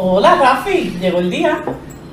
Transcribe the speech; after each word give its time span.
Hola 0.00 0.36
Rafi, 0.36 0.96
llegó 1.00 1.18
el 1.18 1.28
día. 1.28 1.58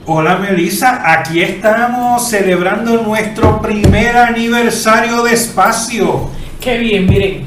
Hola 0.08 0.38
Melissa, 0.38 1.04
aquí 1.06 1.44
estamos 1.44 2.28
celebrando 2.28 3.04
nuestro 3.04 3.62
primer 3.62 4.18
aniversario 4.18 5.22
de 5.22 5.34
espacio. 5.34 6.32
Qué 6.60 6.80
bien, 6.80 7.06
miren. 7.06 7.46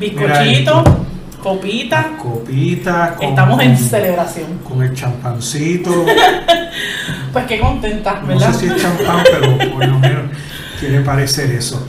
Bizcochito, 0.00 0.82
copita. 1.40 2.16
Copita. 2.20 3.16
Estamos 3.20 3.62
en 3.62 3.78
celebración. 3.78 4.58
Con 4.68 4.82
el 4.82 4.92
champancito. 4.94 5.92
pues 7.32 7.44
qué 7.46 7.60
contenta, 7.60 8.20
¿verdad? 8.26 8.48
No 8.48 8.52
sé 8.52 8.66
si 8.66 8.74
es 8.74 8.82
champán, 8.82 9.22
pero 9.30 9.58
por 9.58 9.86
lo 9.86 9.98
menos 10.00 10.22
quiere 10.80 11.02
parecer 11.02 11.52
eso. 11.52 11.86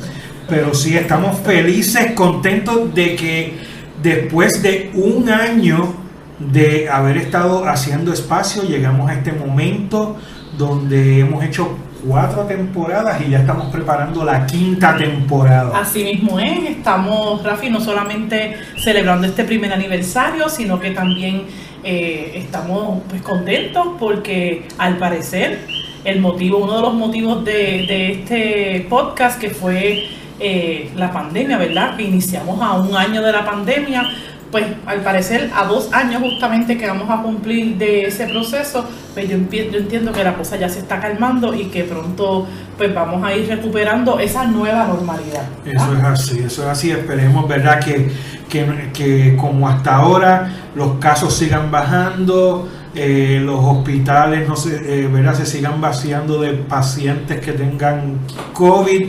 Pero 0.48 0.76
sí, 0.76 0.96
estamos 0.96 1.40
felices, 1.40 2.12
contentos 2.12 2.94
de 2.94 3.16
que 3.16 3.58
después 4.04 4.62
de 4.62 4.92
un 4.94 5.28
año 5.28 6.07
de 6.40 6.90
haber 6.90 7.18
estado 7.18 7.68
haciendo 7.68 8.14
espacio, 8.14 8.64
llegamos 8.64 9.10
a 9.10 9.14
este 9.14 9.32
momento 9.32 10.18
donde 10.58 11.22
hemos 11.22 11.44
hecho 11.44 11.78
cuatro 12.06 12.44
temporadas 12.44 13.22
y 13.26 13.32
ya 13.32 13.40
estamos 13.40 13.68
preparando 13.72 14.24
la 14.24 14.46
quinta 14.46 14.96
temporada. 14.96 15.78
Así 15.80 16.04
mismo 16.04 16.40
es, 16.40 16.70
estamos, 16.70 17.44
Rafi, 17.44 17.70
no 17.70 17.82
solamente 17.82 18.56
celebrando 18.84 19.28
este 19.28 19.44
primer 19.44 19.74
aniversario, 19.74 20.48
sino 20.50 20.80
que 20.80 20.92
también 20.92 21.44
eh, 21.84 22.34
estamos 22.36 23.02
pues, 23.10 23.22
contentos 23.22 23.88
porque 24.00 24.68
al 24.78 24.98
parecer 24.98 25.60
el 26.04 26.22
motivo, 26.22 26.60
uno 26.60 26.76
de 26.76 26.82
los 26.82 26.94
motivos 26.94 27.44
de, 27.44 27.54
de 27.54 28.12
este 28.12 28.88
podcast 28.90 29.40
que 29.40 29.50
fue 29.50 30.08
eh, 30.40 30.92
la 30.96 31.12
pandemia, 31.12 31.58
¿verdad? 31.58 31.98
Que 31.98 32.04
iniciamos 32.04 32.62
a 32.62 32.74
un 32.74 32.96
año 32.96 33.24
de 33.24 33.32
la 33.32 33.44
pandemia, 33.44 34.08
pues 34.52 34.66
al 34.86 35.02
parecer 35.02 35.52
a 35.54 35.66
dos 35.66 35.92
años 35.92 36.22
justamente 36.22 36.78
que 36.78 36.88
vamos 36.88 37.10
a 37.10 37.22
cumplir 37.22 37.78
de 37.78 38.06
ese 38.06 38.28
proceso, 38.28 38.86
pues 39.14 39.28
yo, 39.30 39.36
entiendo 39.36 40.12
que 40.12 40.24
la 40.24 40.34
cosa 40.36 40.56
ya 40.58 40.70
se 40.70 40.80
está 40.80 41.00
calmando 41.00 41.54
y 41.54 41.66
que 41.66 41.84
pronto 41.84 42.48
pues 42.78 42.94
vamos 42.94 43.24
a 43.24 43.36
ir 43.36 43.48
recuperando 43.50 44.20
esa 44.20 44.46
nueva 44.46 44.86
normalidad. 44.86 45.44
Eso 45.66 45.94
es 45.94 46.04
así, 46.04 46.40
eso 46.40 46.64
es 46.64 46.68
así, 46.70 46.92
esperemos, 46.92 47.48
¿verdad? 47.48 47.80
Que, 47.80 48.10
que, 48.50 49.36
como 49.40 49.68
hasta 49.68 49.96
ahora 49.96 50.52
los 50.76 50.98
casos 51.00 51.34
sigan 51.36 51.70
bajando, 51.70 52.70
eh, 52.96 53.42
los 53.44 53.60
hospitales 53.60 54.48
no 54.48 54.56
se, 54.56 55.04
eh, 55.04 55.08
¿verdad? 55.08 55.36
se 55.36 55.46
sigan 55.46 55.82
vaciando 55.82 56.42
de 56.42 56.54
pacientes 56.54 57.40
que 57.42 57.52
tengan 57.52 58.20
COVID 58.54 59.08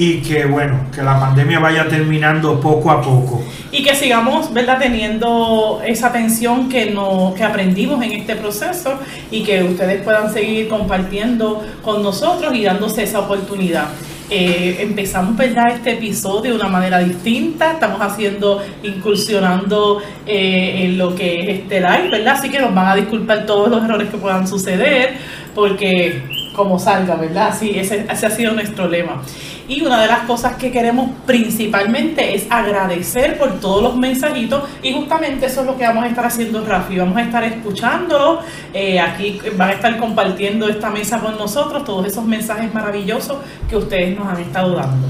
y 0.00 0.22
que 0.22 0.46
bueno, 0.46 0.86
que 0.94 1.02
la 1.02 1.20
pandemia 1.20 1.58
vaya 1.58 1.86
terminando 1.86 2.58
poco 2.58 2.90
a 2.90 3.02
poco. 3.02 3.42
Y 3.70 3.82
que 3.82 3.94
sigamos, 3.94 4.50
¿verdad?, 4.50 4.78
teniendo 4.78 5.82
esa 5.86 6.06
atención 6.06 6.70
que, 6.70 6.86
no, 6.86 7.34
que 7.36 7.44
aprendimos 7.44 8.02
en 8.02 8.12
este 8.12 8.34
proceso 8.34 8.94
y 9.30 9.42
que 9.42 9.62
ustedes 9.62 10.02
puedan 10.02 10.32
seguir 10.32 10.68
compartiendo 10.68 11.62
con 11.82 12.02
nosotros 12.02 12.54
y 12.54 12.64
dándose 12.64 13.02
esa 13.02 13.20
oportunidad. 13.20 13.88
Eh, 14.30 14.78
empezamos 14.80 15.36
¿verdad? 15.36 15.72
este 15.74 15.92
episodio 15.92 16.52
de 16.52 16.56
una 16.56 16.68
manera 16.68 17.00
distinta, 17.00 17.72
estamos 17.72 18.00
haciendo, 18.00 18.62
incursionando 18.82 20.00
eh, 20.24 20.84
en 20.84 20.96
lo 20.96 21.14
que 21.14 21.40
es 21.40 21.58
este 21.58 21.78
live, 21.78 22.08
¿verdad? 22.10 22.36
Así 22.38 22.48
que 22.48 22.58
nos 22.58 22.74
van 22.74 22.86
a 22.86 22.96
disculpar 22.96 23.44
todos 23.44 23.68
los 23.68 23.84
errores 23.84 24.08
que 24.08 24.16
puedan 24.16 24.48
suceder, 24.48 25.18
porque 25.54 26.22
como 26.56 26.78
salga, 26.78 27.16
¿verdad? 27.16 27.48
Así, 27.48 27.72
ese, 27.74 28.06
ese 28.10 28.26
ha 28.26 28.30
sido 28.30 28.52
nuestro 28.52 28.88
lema. 28.88 29.22
Y 29.70 29.82
una 29.82 30.00
de 30.02 30.08
las 30.08 30.22
cosas 30.22 30.56
que 30.56 30.72
queremos 30.72 31.10
principalmente 31.24 32.34
es 32.34 32.44
agradecer 32.50 33.38
por 33.38 33.60
todos 33.60 33.80
los 33.80 33.96
mensajitos 33.96 34.64
y 34.82 34.92
justamente 34.92 35.46
eso 35.46 35.60
es 35.60 35.66
lo 35.68 35.78
que 35.78 35.84
vamos 35.84 36.02
a 36.02 36.08
estar 36.08 36.26
haciendo, 36.26 36.66
Rafi. 36.66 36.98
Vamos 36.98 37.16
a 37.16 37.22
estar 37.22 37.44
escuchándolo. 37.44 38.40
Eh, 38.74 38.98
aquí 38.98 39.40
van 39.56 39.68
a 39.68 39.72
estar 39.74 39.96
compartiendo 39.96 40.68
esta 40.68 40.90
mesa 40.90 41.20
con 41.20 41.38
nosotros, 41.38 41.84
todos 41.84 42.04
esos 42.04 42.24
mensajes 42.24 42.74
maravillosos 42.74 43.36
que 43.68 43.76
ustedes 43.76 44.18
nos 44.18 44.26
han 44.26 44.40
estado 44.40 44.74
dando. 44.74 45.06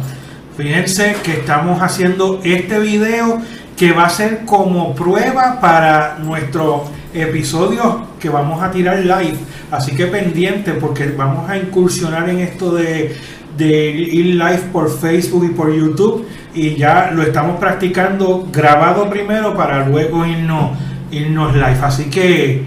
Fíjense 0.58 1.16
que 1.24 1.32
estamos 1.38 1.80
haciendo 1.80 2.42
este 2.44 2.80
video 2.80 3.40
que 3.78 3.92
va 3.92 4.04
a 4.04 4.10
ser 4.10 4.44
como 4.44 4.94
prueba 4.94 5.58
para 5.58 6.18
nuestro 6.18 6.84
episodio 7.14 8.08
que 8.20 8.28
vamos 8.28 8.62
a 8.62 8.70
tirar 8.70 8.98
live. 8.98 9.38
Así 9.70 9.96
que 9.96 10.06
pendiente 10.06 10.72
porque 10.72 11.06
vamos 11.06 11.48
a 11.48 11.56
incursionar 11.56 12.28
en 12.28 12.40
esto 12.40 12.74
de 12.74 13.16
de 13.60 13.90
ir 13.90 14.36
live 14.36 14.62
por 14.72 14.90
Facebook 14.90 15.44
y 15.44 15.54
por 15.54 15.72
YouTube 15.72 16.26
y 16.54 16.74
ya 16.76 17.10
lo 17.12 17.22
estamos 17.22 17.60
practicando 17.60 18.48
grabado 18.50 19.08
primero 19.08 19.54
para 19.54 19.86
luego 19.86 20.24
irnos, 20.26 20.76
irnos 21.10 21.52
live. 21.54 21.78
Así 21.82 22.04
que 22.04 22.62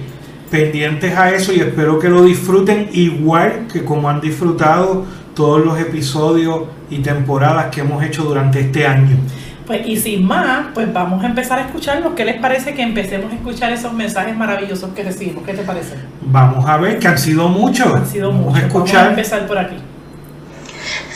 pendientes 0.52 1.18
a 1.18 1.32
eso 1.32 1.52
y 1.52 1.60
espero 1.60 1.98
que 1.98 2.10
lo 2.10 2.24
disfruten 2.24 2.90
igual 2.94 3.68
que 3.72 3.84
como 3.84 4.08
han 4.08 4.22
disfrutado 4.22 5.06
todos 5.36 5.66
los 5.66 5.80
episodios 5.80 6.66
y 6.92 7.00
temporadas 7.00 7.74
que 7.74 7.82
hemos 7.82 8.04
hecho 8.04 8.24
durante 8.24 8.60
este 8.60 8.86
año. 8.86 9.18
Pues 9.66 9.88
y 9.88 9.98
sin 9.98 10.28
más, 10.28 10.68
pues 10.74 10.92
vamos 10.94 11.24
a 11.24 11.28
empezar 11.28 11.58
a 11.58 11.64
escucharlo. 11.64 12.14
¿Qué 12.14 12.26
les 12.26 12.40
parece 12.40 12.76
que 12.76 12.84
empecemos 12.84 13.32
a 13.32 13.36
escuchar 13.36 13.72
esos 13.72 13.94
mensajes 13.94 14.38
maravillosos 14.38 14.92
que 14.92 15.04
recibimos? 15.04 15.44
¿Qué 15.44 15.54
te 15.54 15.64
parece? 15.64 15.96
Vamos 16.22 16.68
a 16.68 16.78
ver, 16.78 17.00
que 17.00 17.08
han 17.08 17.18
sido 17.18 17.48
muchos. 17.48 17.88
Han 17.96 18.06
sido 18.06 18.32
muchos. 18.32 18.72
Vamos 18.74 18.94
a 18.94 19.10
empezar 19.10 19.48
por 19.48 19.58
aquí. 19.58 19.78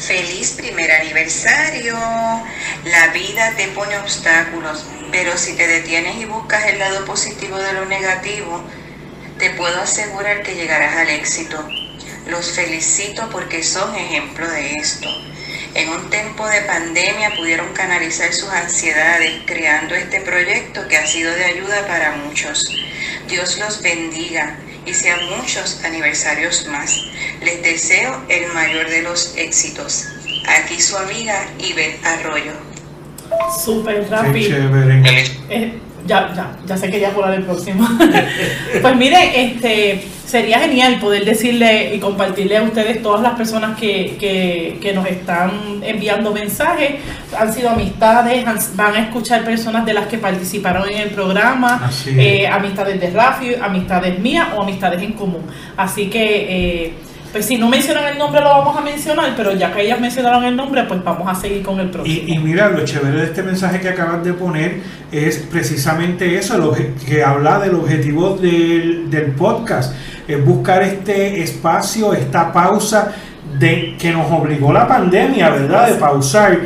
Feliz 0.07 0.51
primer 0.53 0.90
aniversario. 0.90 1.94
La 2.85 3.07
vida 3.07 3.53
te 3.57 3.68
pone 3.68 3.97
obstáculos, 3.97 4.85
pero 5.12 5.38
si 5.38 5.53
te 5.57 5.68
detienes 5.68 6.16
y 6.16 6.23
buscas 6.23 6.66
el 6.68 6.79
lado 6.79 7.03
positivo 7.03 7.57
de 7.57 7.73
lo 7.73 7.84
negativo, 7.88 8.63
te 9.38 9.50
puedo 9.50 9.81
asegurar 9.81 10.44
que 10.44 10.56
llegarás 10.56 10.95
al 10.95 11.09
éxito. 11.09 11.62
Los 12.25 12.51
felicito 12.51 13.29
porque 13.29 13.63
son 13.63 13.94
ejemplo 13.97 14.50
de 14.50 14.75
esto. 14.75 15.09
En 15.73 15.90
un 15.90 16.09
tiempo 16.09 16.47
de 16.47 16.62
pandemia 16.62 17.35
pudieron 17.35 17.74
canalizar 17.74 18.34
sus 18.34 18.50
ansiedades 18.50 19.41
creando 19.45 19.94
este 19.94 20.22
proyecto 20.22 20.88
que 20.88 20.95
ha 20.95 21.06
sido 21.06 21.35
de 21.35 21.44
ayuda 21.44 21.85
para 21.85 22.16
muchos. 22.16 22.63
Dios 23.28 23.57
los 23.57 23.81
bendiga 23.81 24.56
y 24.87 24.93
sean 24.93 25.19
muchos 25.37 25.83
aniversarios 25.83 26.67
más. 26.71 27.03
Les 27.43 27.61
deseo 27.61 28.23
el 28.29 28.51
mayor 28.53 28.89
de 28.89 29.03
los 29.03 29.35
éxitos. 29.35 30.05
Aquí 30.47 30.81
su 30.81 30.97
amiga 30.97 31.45
Iber 31.59 31.99
Arroyo. 32.03 32.53
Súper 33.63 34.09
rápido. 34.09 34.57
Eh, 35.49 35.73
ya, 36.05 36.33
ya, 36.33 36.57
ya 36.65 36.77
sé 36.77 36.89
que 36.89 36.99
ya 37.01 37.11
por 37.11 37.29
el 37.29 37.43
próximo. 37.43 37.87
pues 38.81 38.95
mire, 38.95 39.51
este 39.51 40.07
sería 40.27 40.59
genial 40.59 40.99
poder 40.99 41.23
decirle 41.23 41.95
y 41.95 41.99
compartirle 41.99 42.57
a 42.57 42.63
ustedes 42.63 43.01
todas 43.01 43.21
las 43.21 43.33
personas 43.35 43.79
que, 43.79 44.17
que, 44.81 44.93
nos 44.93 45.07
están 45.07 45.81
enviando 45.81 46.33
mensajes. 46.33 46.95
Han 47.38 47.53
sido 47.53 47.69
amistades, 47.69 48.45
van 48.75 48.95
a 48.95 49.00
escuchar 49.00 49.45
personas 49.45 49.85
de 49.85 49.94
las 49.94 50.07
que 50.07 50.18
participaron 50.18 50.88
en 50.89 50.97
el 50.97 51.09
programa, 51.12 51.89
eh, 52.07 52.45
amistades 52.45 53.00
de 53.00 53.09
Rafi, 53.09 53.56
amistades 53.56 54.19
mías 54.19 54.50
o 54.56 54.62
amistades 54.62 55.01
en 55.01 55.13
común. 55.13 55.44
Así 55.77 56.09
que... 56.09 56.25
Eh, 56.50 56.94
pues 57.29 57.45
si 57.45 57.57
no 57.57 57.68
mencionan 57.68 58.06
el 58.06 58.18
nombre 58.18 58.39
lo 58.39 58.47
vamos 58.47 58.77
a 58.77 58.81
mencionar, 58.81 59.33
pero 59.35 59.53
ya 59.53 59.74
que 59.74 59.83
ellas 59.83 60.00
mencionaron 60.00 60.45
el 60.45 60.56
nombre, 60.56 60.85
pues 60.85 61.03
vamos 61.03 61.27
a 61.27 61.35
seguir 61.35 61.62
con 61.62 61.77
el 61.79 61.89
próximo. 61.89 62.24
Y, 62.25 62.39
mira, 62.39 62.69
lo 62.69 62.85
chévere 62.85 63.19
de 63.19 63.25
este 63.25 63.44
mensaje 63.44 63.81
que 63.81 63.89
acabas 63.89 64.24
de 64.24 64.33
poner 64.33 64.79
es 65.12 65.39
precisamente 65.39 66.38
eso, 66.38 66.74
que 67.06 67.24
habla 67.24 67.59
del 67.59 67.75
objetivo 67.75 68.38
del, 68.38 69.09
del 69.09 69.33
podcast 69.33 69.94
es 70.27 70.45
buscar 70.45 70.83
este 70.83 71.41
espacio, 71.41 72.13
esta 72.13 72.51
pausa 72.51 73.13
de 73.57 73.95
que 73.97 74.12
nos 74.12 74.31
obligó 74.31 74.74
la 74.74 74.88
pandemia, 74.88 75.50
¿verdad? 75.50 75.88
De 75.88 75.95
pausar 75.95 76.59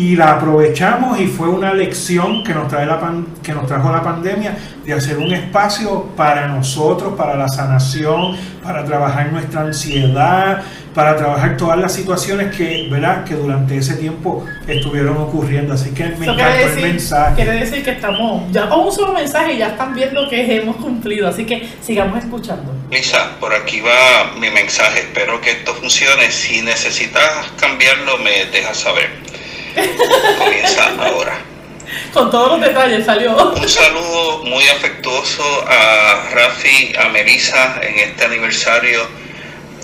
y 0.00 0.16
la 0.16 0.32
aprovechamos 0.32 1.20
y 1.20 1.26
fue 1.26 1.50
una 1.50 1.74
lección 1.74 2.42
que 2.42 2.54
nos, 2.54 2.68
trae 2.68 2.86
la 2.86 2.98
que 3.42 3.52
nos 3.52 3.66
trajo 3.66 3.92
la 3.92 4.02
pandemia 4.02 4.56
de 4.82 4.94
hacer 4.94 5.18
un 5.18 5.30
espacio 5.30 6.06
para 6.16 6.48
nosotros, 6.48 7.12
para 7.18 7.36
la 7.36 7.46
sanación, 7.48 8.34
para 8.62 8.82
trabajar 8.82 9.30
nuestra 9.30 9.60
ansiedad, 9.60 10.62
para 10.94 11.16
trabajar 11.16 11.58
todas 11.58 11.78
las 11.78 11.92
situaciones 11.92 12.56
que, 12.56 12.88
¿verdad? 12.90 13.24
que 13.24 13.34
durante 13.34 13.76
ese 13.76 13.94
tiempo 13.96 14.46
estuvieron 14.66 15.18
ocurriendo. 15.18 15.74
Así 15.74 15.90
que 15.90 16.04
me 16.18 16.24
encantó 16.24 16.66
el 16.78 16.80
mensaje. 16.80 17.34
Quiere 17.34 17.60
decir 17.60 17.84
que 17.84 17.90
estamos 17.90 18.50
ya 18.52 18.70
con 18.70 18.80
un 18.80 18.92
solo 18.92 19.12
mensaje 19.12 19.52
y 19.52 19.58
ya 19.58 19.68
están 19.68 19.94
viendo 19.94 20.26
que 20.30 20.56
hemos 20.56 20.76
cumplido. 20.76 21.28
Así 21.28 21.44
que 21.44 21.68
sigamos 21.82 22.20
escuchando. 22.20 22.74
Lisa, 22.90 23.36
por 23.38 23.52
aquí 23.52 23.82
va 23.82 24.32
mi 24.40 24.48
mensaje. 24.48 25.00
Espero 25.00 25.38
que 25.42 25.50
esto 25.50 25.74
funcione. 25.74 26.30
Si 26.30 26.62
necesitas 26.62 27.52
cambiarlo, 27.60 28.16
me 28.16 28.46
dejas 28.46 28.78
saber. 28.78 29.29
Comienza 30.38 30.84
ahora. 30.98 31.38
Con 32.12 32.30
todos 32.30 32.52
los 32.52 32.60
detalles 32.60 33.04
salió. 33.04 33.36
Un 33.36 33.68
saludo 33.68 34.44
muy 34.44 34.66
afectuoso 34.68 35.44
a 35.68 36.30
Rafi, 36.32 36.92
a 36.98 37.08
Melissa 37.08 37.80
en 37.82 37.98
este 37.98 38.24
aniversario 38.24 39.06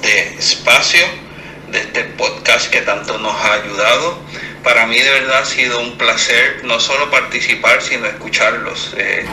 de 0.03 0.35
espacio, 0.39 1.07
de 1.71 1.81
este 1.81 2.05
podcast 2.05 2.71
que 2.71 2.83
tanto 2.83 3.19
nos 3.19 3.35
ha 3.35 3.55
ayudado. 3.55 4.19
Para 4.63 4.87
mí 4.87 4.99
de 4.99 5.11
verdad 5.11 5.43
ha 5.43 5.45
sido 5.45 5.81
un 5.81 5.97
placer 5.97 6.61
no 6.65 6.81
solo 6.81 7.11
participar, 7.11 7.81
sino 7.83 8.07
escucharlos. 8.07 8.95
Eh, 8.97 9.25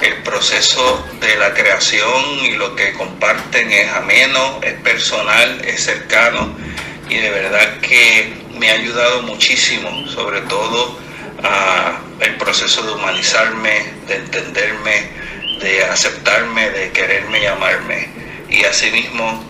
el 0.00 0.14
proceso 0.22 1.06
de 1.20 1.36
la 1.36 1.54
creación 1.54 2.40
y 2.42 2.52
lo 2.52 2.74
que 2.74 2.92
comparten 2.94 3.70
es 3.70 3.92
ameno, 3.92 4.60
es 4.62 4.74
personal, 4.80 5.62
es 5.64 5.84
cercano 5.84 6.56
y 7.08 7.16
de 7.18 7.30
verdad 7.30 7.78
que 7.80 8.41
me 8.62 8.70
ha 8.70 8.74
ayudado 8.74 9.22
muchísimo, 9.22 10.06
sobre 10.06 10.40
todo 10.42 10.96
a 11.42 11.98
el 12.20 12.36
proceso 12.36 12.80
de 12.84 12.92
humanizarme, 12.92 13.92
de 14.06 14.14
entenderme, 14.14 15.10
de 15.60 15.84
aceptarme, 15.84 16.70
de 16.70 16.92
quererme 16.92 17.42
y 17.42 17.46
amarme 17.46 18.08
y 18.48 18.62
asimismo 18.62 19.44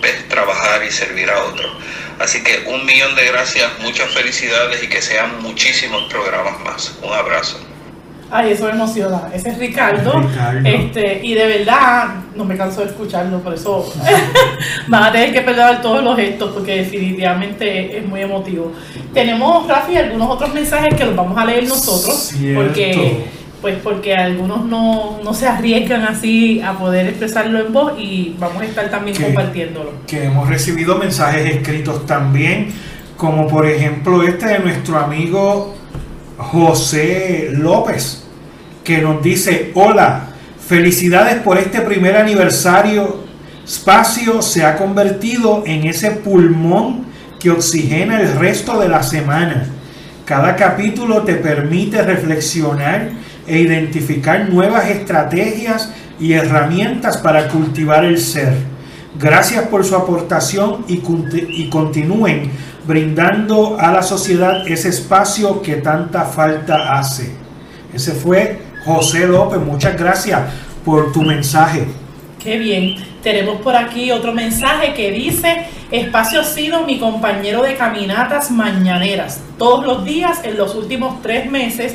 ves, 0.00 0.26
trabajar 0.30 0.82
y 0.82 0.90
servir 0.90 1.28
a 1.28 1.44
otros. 1.44 1.76
Así 2.18 2.42
que 2.42 2.64
un 2.66 2.86
millón 2.86 3.14
de 3.16 3.26
gracias, 3.26 3.70
muchas 3.80 4.10
felicidades 4.14 4.82
y 4.82 4.88
que 4.88 5.02
sean 5.02 5.42
muchísimos 5.42 6.04
programas 6.10 6.58
más. 6.60 6.94
Un 7.02 7.12
abrazo. 7.12 7.73
Ay, 8.36 8.50
eso 8.50 8.64
me 8.64 8.72
emociona. 8.72 9.28
Ese 9.32 9.50
es 9.50 9.58
Ricardo. 9.58 10.28
Este, 10.64 11.20
y 11.22 11.34
de 11.34 11.46
verdad, 11.46 12.16
no 12.34 12.44
me 12.44 12.56
canso 12.56 12.80
de 12.80 12.88
escucharlo, 12.88 13.38
por 13.38 13.54
eso 13.54 13.88
van 14.88 15.04
a 15.04 15.12
tener 15.12 15.32
que 15.32 15.40
perder 15.42 15.80
todos 15.80 16.02
los 16.02 16.16
gestos, 16.16 16.50
porque 16.50 16.78
definitivamente 16.78 17.96
es 17.96 18.04
muy 18.04 18.22
emotivo. 18.22 18.72
Tenemos, 19.12 19.68
Rafi, 19.68 19.96
algunos 19.96 20.28
otros 20.28 20.52
mensajes 20.52 20.94
que 20.94 21.04
los 21.04 21.14
vamos 21.14 21.38
a 21.38 21.44
leer 21.44 21.68
nosotros, 21.68 22.32
porque 22.56 23.24
pues 23.60 23.76
porque 23.84 24.14
algunos 24.14 24.64
no, 24.64 25.20
no, 25.22 25.32
se 25.32 25.46
arriesgan 25.46 26.02
así 26.02 26.60
a 26.60 26.72
poder 26.72 27.06
expresarlo 27.06 27.64
en 27.64 27.72
voz 27.72 27.92
y 27.98 28.34
vamos 28.40 28.62
a 28.62 28.64
estar 28.64 28.90
también 28.90 29.16
compartiéndolo. 29.16 29.92
Que 30.08 30.24
hemos 30.24 30.48
recibido 30.48 30.96
mensajes 30.96 31.54
escritos 31.54 32.04
también, 32.04 32.72
como 33.16 33.46
por 33.46 33.64
ejemplo 33.64 34.24
este 34.24 34.46
de 34.48 34.58
nuestro 34.58 34.98
amigo 34.98 35.76
José 36.36 37.50
López 37.52 38.23
que 38.84 38.98
nos 38.98 39.22
dice, 39.22 39.72
hola, 39.74 40.26
felicidades 40.68 41.36
por 41.36 41.58
este 41.58 41.80
primer 41.80 42.16
aniversario. 42.16 43.24
Espacio 43.64 44.42
se 44.42 44.64
ha 44.64 44.76
convertido 44.76 45.64
en 45.66 45.86
ese 45.86 46.10
pulmón 46.10 47.06
que 47.40 47.50
oxigena 47.50 48.20
el 48.20 48.38
resto 48.38 48.78
de 48.78 48.88
la 48.88 49.02
semana. 49.02 49.66
Cada 50.26 50.54
capítulo 50.54 51.22
te 51.22 51.34
permite 51.34 52.02
reflexionar 52.02 53.10
e 53.46 53.58
identificar 53.58 54.48
nuevas 54.50 54.88
estrategias 54.90 55.90
y 56.20 56.34
herramientas 56.34 57.16
para 57.16 57.48
cultivar 57.48 58.04
el 58.04 58.18
ser. 58.18 58.54
Gracias 59.18 59.66
por 59.68 59.84
su 59.84 59.96
aportación 59.96 60.84
y, 60.88 61.02
y 61.48 61.70
continúen 61.70 62.50
brindando 62.86 63.78
a 63.78 63.92
la 63.92 64.02
sociedad 64.02 64.66
ese 64.68 64.90
espacio 64.90 65.62
que 65.62 65.76
tanta 65.76 66.24
falta 66.24 66.98
hace. 66.98 67.30
Ese 67.94 68.12
fue 68.12 68.58
José 68.84 69.26
López, 69.26 69.60
muchas 69.60 69.98
gracias 69.98 70.40
por 70.84 71.12
tu 71.12 71.22
mensaje. 71.22 71.86
Qué 72.38 72.58
bien. 72.58 72.96
Tenemos 73.22 73.62
por 73.62 73.74
aquí 73.74 74.10
otro 74.10 74.34
mensaje 74.34 74.92
que 74.92 75.10
dice, 75.10 75.64
Espacio 75.90 76.42
ha 76.42 76.44
sido 76.44 76.84
mi 76.84 76.98
compañero 76.98 77.62
de 77.62 77.74
caminatas 77.74 78.50
mañaneras. 78.50 79.40
Todos 79.56 79.86
los 79.86 80.04
días 80.04 80.40
en 80.44 80.58
los 80.58 80.74
últimos 80.74 81.22
tres 81.22 81.50
meses, 81.50 81.94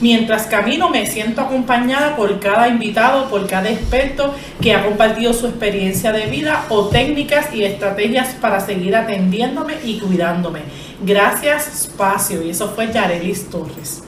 mientras 0.00 0.46
camino 0.46 0.88
me 0.88 1.04
siento 1.04 1.42
acompañada 1.42 2.16
por 2.16 2.40
cada 2.40 2.68
invitado, 2.68 3.28
por 3.28 3.46
cada 3.46 3.68
experto 3.68 4.34
que 4.62 4.72
ha 4.72 4.86
compartido 4.86 5.34
su 5.34 5.48
experiencia 5.48 6.12
de 6.12 6.24
vida 6.26 6.64
o 6.70 6.86
técnicas 6.86 7.52
y 7.52 7.64
estrategias 7.64 8.28
para 8.40 8.60
seguir 8.60 8.96
atendiéndome 8.96 9.74
y 9.84 9.98
cuidándome. 9.98 10.60
Gracias, 11.04 11.84
Espacio. 11.84 12.42
Y 12.42 12.48
eso 12.48 12.70
fue 12.70 12.90
Yarelis 12.90 13.50
Torres. 13.50 14.02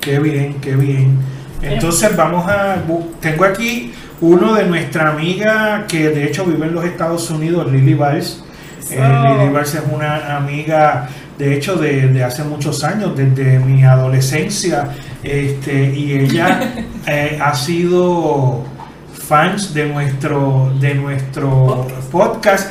Qué 0.00 0.18
bien, 0.18 0.54
qué 0.60 0.74
bien. 0.74 1.35
Entonces 1.62 2.16
vamos 2.16 2.48
a... 2.48 2.82
Tengo 3.20 3.44
aquí 3.44 3.92
uno 4.20 4.54
de 4.54 4.64
nuestra 4.64 5.10
amiga 5.10 5.86
que 5.86 6.08
de 6.08 6.24
hecho 6.24 6.44
vive 6.44 6.66
en 6.66 6.74
los 6.74 6.84
Estados 6.84 7.30
Unidos, 7.30 7.70
Lily 7.70 7.94
Valls. 7.94 8.44
Eh, 8.90 8.96
Lily 8.96 9.52
Valls 9.52 9.74
es 9.74 9.82
una 9.92 10.36
amiga, 10.36 11.08
de 11.38 11.54
hecho, 11.54 11.76
de, 11.76 12.22
hace 12.22 12.44
muchos 12.44 12.84
años, 12.84 13.16
desde 13.16 13.58
mi 13.58 13.84
adolescencia, 13.84 14.90
este, 15.22 15.92
y 15.92 16.12
ella 16.12 16.74
eh, 17.06 17.38
ha 17.42 17.54
sido 17.54 18.64
fans 19.12 19.74
de 19.74 19.88
nuestro, 19.88 20.72
de 20.80 20.94
nuestro 20.94 21.86
podcast 22.12 22.70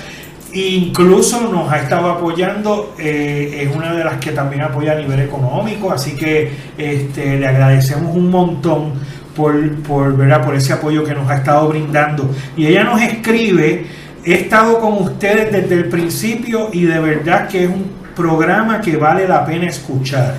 Incluso 0.56 1.52
nos 1.52 1.70
ha 1.70 1.80
estado 1.80 2.10
apoyando, 2.10 2.96
eh, 2.98 3.68
es 3.68 3.76
una 3.76 3.94
de 3.94 4.06
las 4.06 4.20
que 4.20 4.32
también 4.32 4.62
apoya 4.62 4.94
a 4.94 4.96
nivel 4.96 5.20
económico, 5.20 5.92
así 5.92 6.16
que 6.16 6.50
este, 6.78 7.38
le 7.38 7.46
agradecemos 7.46 8.16
un 8.16 8.32
montón 8.32 8.94
por, 9.36 9.54
por, 9.82 10.16
por 10.16 10.56
ese 10.56 10.72
apoyo 10.72 11.04
que 11.04 11.14
nos 11.14 11.30
ha 11.30 11.36
estado 11.36 11.68
brindando. 11.68 12.34
Y 12.56 12.68
ella 12.68 12.86
nos 12.86 13.02
escribe, 13.02 13.86
he 14.24 14.34
estado 14.34 14.80
con 14.80 14.94
ustedes 14.94 15.52
desde 15.52 15.76
el 15.76 15.90
principio 15.90 16.70
y 16.72 16.84
de 16.86 17.00
verdad 17.02 17.50
que 17.50 17.66
es 17.66 17.70
un 17.70 17.92
programa 18.16 18.80
que 18.80 18.96
vale 18.96 19.28
la 19.28 19.46
pena 19.46 19.68
escuchar. 19.68 20.36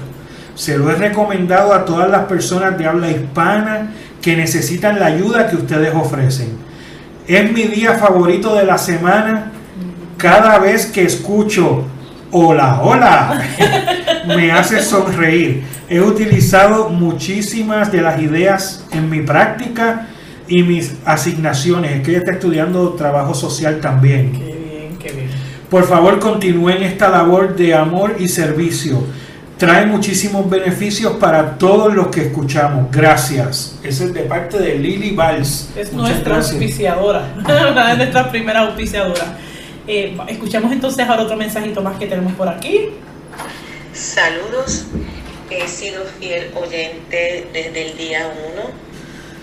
Se 0.55 0.79
lo 0.79 0.91
he 0.91 0.95
recomendado 0.95 1.75
a 1.75 1.85
todas 1.85 2.09
las 2.09 2.25
personas 2.25 2.79
de 2.79 2.87
habla 2.87 3.11
hispana 3.11 3.91
que 4.23 4.35
necesitan 4.35 4.99
la 4.99 5.07
ayuda 5.07 5.47
que 5.47 5.57
ustedes 5.57 5.95
ofrecen. 5.95 6.57
Es 7.29 7.53
mi 7.53 7.65
día 7.65 7.99
favorito 7.99 8.55
de 8.55 8.65
la 8.65 8.79
semana 8.79 9.53
cada 10.17 10.59
vez 10.59 10.87
que 10.87 11.05
escucho 11.05 11.85
hola, 12.31 12.81
hola, 12.83 13.43
me 14.27 14.53
hace 14.53 14.81
sonreír. 14.81 15.63
He 15.89 16.01
utilizado 16.01 16.89
muchísimas 16.89 17.93
de 17.93 18.03
las 18.03 18.20
ideas 18.20 18.85
en 18.93 19.08
mi 19.08 19.20
práctica 19.20 20.08
y 20.49 20.63
mis 20.63 20.94
asignaciones. 21.05 21.93
Es 21.93 22.03
que 22.03 22.11
ella 22.11 22.20
está 22.20 22.32
estudiando 22.32 22.91
trabajo 22.91 23.35
social 23.35 23.81
también. 23.81 24.32
Qué 24.32 24.39
bien, 24.39 24.99
qué 24.99 25.13
bien. 25.13 25.29
Por 25.70 25.85
favor, 25.87 26.19
continúen 26.19 26.82
esta 26.82 27.08
labor 27.08 27.56
de 27.56 27.75
amor 27.75 28.17
y 28.19 28.29
servicio. 28.29 29.03
Trae 29.58 29.87
muchísimos 29.87 30.51
beneficios 30.51 31.15
para 31.15 31.56
todos 31.56 31.94
los 31.94 32.08
que 32.08 32.27
escuchamos. 32.27 32.91
Gracias. 32.93 33.79
Ese 33.82 34.05
es 34.05 34.15
de 34.15 34.20
parte 34.20 34.58
de 34.58 34.75
Lily 34.75 35.15
Valls. 35.15 35.70
Es 35.75 35.93
nuestra 35.94 36.37
auspiciadora, 36.37 37.32
una 37.39 37.89
de 37.91 37.96
nuestras 37.96 38.29
primeras 38.29 38.69
auspiciadoras. 38.69 39.27
Eh, 39.88 40.16
escuchamos 40.28 40.72
entonces 40.72 41.06
ahora 41.06 41.22
otro 41.22 41.36
mensajito 41.36 41.81
más 41.81 41.96
que 41.96 42.06
tenemos 42.06 42.32
por 42.32 42.48
aquí. 42.48 42.88
Saludos, 43.93 44.86
he 45.48 45.69
sido 45.69 46.05
fiel 46.19 46.50
oyente 46.56 47.46
desde 47.52 47.90
el 47.90 47.96
día 47.96 48.32
1 48.55 48.62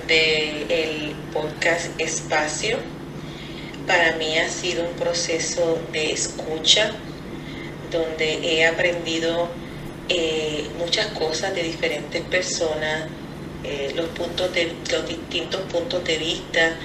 del 0.05 1.15
podcast 1.31 1.97
Espacio. 1.97 2.77
Para 3.87 4.17
mí 4.17 4.37
ha 4.37 4.49
sido 4.49 4.83
un 4.83 4.93
proceso 4.95 5.79
de 5.93 6.11
escucha 6.11 6.91
donde 7.89 8.39
he 8.43 8.67
aprendido 8.67 9.47
eh, 10.09 10.67
muchas 10.77 11.07
cosas 11.07 11.55
de 11.55 11.63
diferentes 11.63 12.21
personas, 12.23 13.07
eh, 13.63 13.93
los, 13.95 14.07
puntos 14.07 14.53
de, 14.53 14.73
los 14.91 15.07
distintos 15.07 15.61
puntos 15.71 16.03
de 16.03 16.17
vista, 16.17 16.75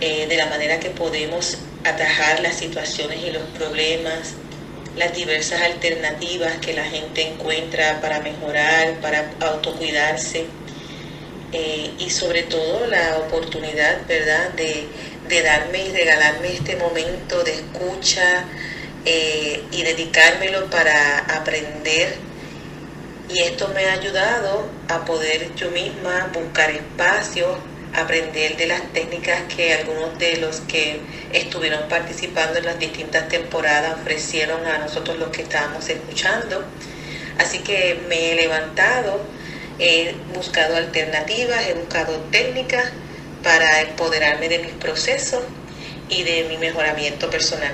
de 0.00 0.34
la 0.34 0.46
manera 0.46 0.80
que 0.80 0.88
podemos 0.88 1.58
atajar 1.84 2.40
las 2.40 2.56
situaciones 2.56 3.20
y 3.24 3.30
los 3.30 3.42
problemas, 3.58 4.34
las 4.96 5.14
diversas 5.14 5.62
alternativas 5.62 6.56
que 6.58 6.74
la 6.74 6.84
gente 6.84 7.22
encuentra 7.22 8.00
para 8.00 8.20
mejorar, 8.20 9.00
para 9.00 9.30
autocuidarse 9.40 10.46
eh, 11.52 11.90
y 11.98 12.10
sobre 12.10 12.44
todo 12.44 12.86
la 12.86 13.18
oportunidad, 13.18 14.06
¿verdad?, 14.06 14.50
de, 14.50 14.88
darme 15.42 15.86
y 15.86 15.92
regalarme 15.92 16.54
este 16.54 16.74
momento 16.74 17.44
de 17.44 17.52
escucha 17.54 18.44
eh, 19.04 19.62
y 19.70 19.82
dedicármelo 19.84 20.68
para 20.70 21.18
aprender 21.36 22.16
Y 23.32 23.38
esto 23.42 23.68
me 23.68 23.86
ha 23.86 23.92
ayudado 23.92 24.68
a 24.88 25.04
poder 25.04 25.54
yo 25.54 25.70
misma 25.70 26.30
buscar 26.34 26.70
espacios, 26.70 27.58
aprender 27.94 28.56
de 28.56 28.66
las 28.66 28.82
técnicas 28.92 29.42
que 29.54 29.74
algunos 29.74 30.18
de 30.18 30.36
los 30.36 30.60
que 30.60 31.00
estuvieron 31.32 31.88
participando 31.88 32.58
en 32.58 32.66
las 32.66 32.78
distintas 32.78 33.28
temporadas 33.28 33.98
ofrecieron 34.00 34.64
a 34.66 34.78
nosotros 34.78 35.18
los 35.18 35.30
que 35.30 35.42
estábamos 35.42 35.88
escuchando. 35.88 36.64
Así 37.38 37.60
que 37.60 38.00
me 38.08 38.32
he 38.32 38.34
levantado, 38.36 39.20
he 39.78 40.14
buscado 40.34 40.76
alternativas, 40.76 41.66
he 41.66 41.74
buscado 41.74 42.16
técnicas 42.30 42.92
para 43.42 43.80
empoderarme 43.80 44.48
de 44.48 44.58
mis 44.60 44.72
procesos 44.72 45.42
y 46.08 46.22
de 46.22 46.44
mi 46.48 46.58
mejoramiento 46.58 47.30
personal. 47.30 47.72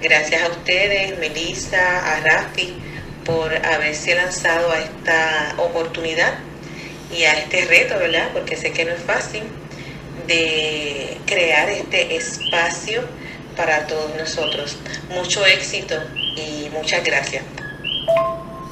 Gracias 0.00 0.42
a 0.42 0.48
ustedes, 0.48 1.18
Melissa, 1.18 2.14
a 2.14 2.20
Rafi, 2.20 2.74
por 3.24 3.54
haberse 3.64 4.14
lanzado 4.14 4.72
a 4.72 4.80
esta 4.80 5.54
oportunidad 5.58 6.34
y 7.16 7.24
a 7.24 7.34
este 7.34 7.64
reto, 7.66 7.98
¿verdad? 7.98 8.30
Porque 8.32 8.56
sé 8.56 8.72
que 8.72 8.84
no 8.84 8.92
es 8.92 9.02
fácil 9.02 9.42
de 10.26 11.18
crear 11.26 11.68
este 11.68 12.16
espacio 12.16 13.02
para 13.56 13.86
todos 13.86 14.10
nosotros. 14.16 14.76
Mucho 15.14 15.44
éxito 15.46 15.94
y 16.36 16.68
muchas 16.70 17.04
gracias. 17.04 17.44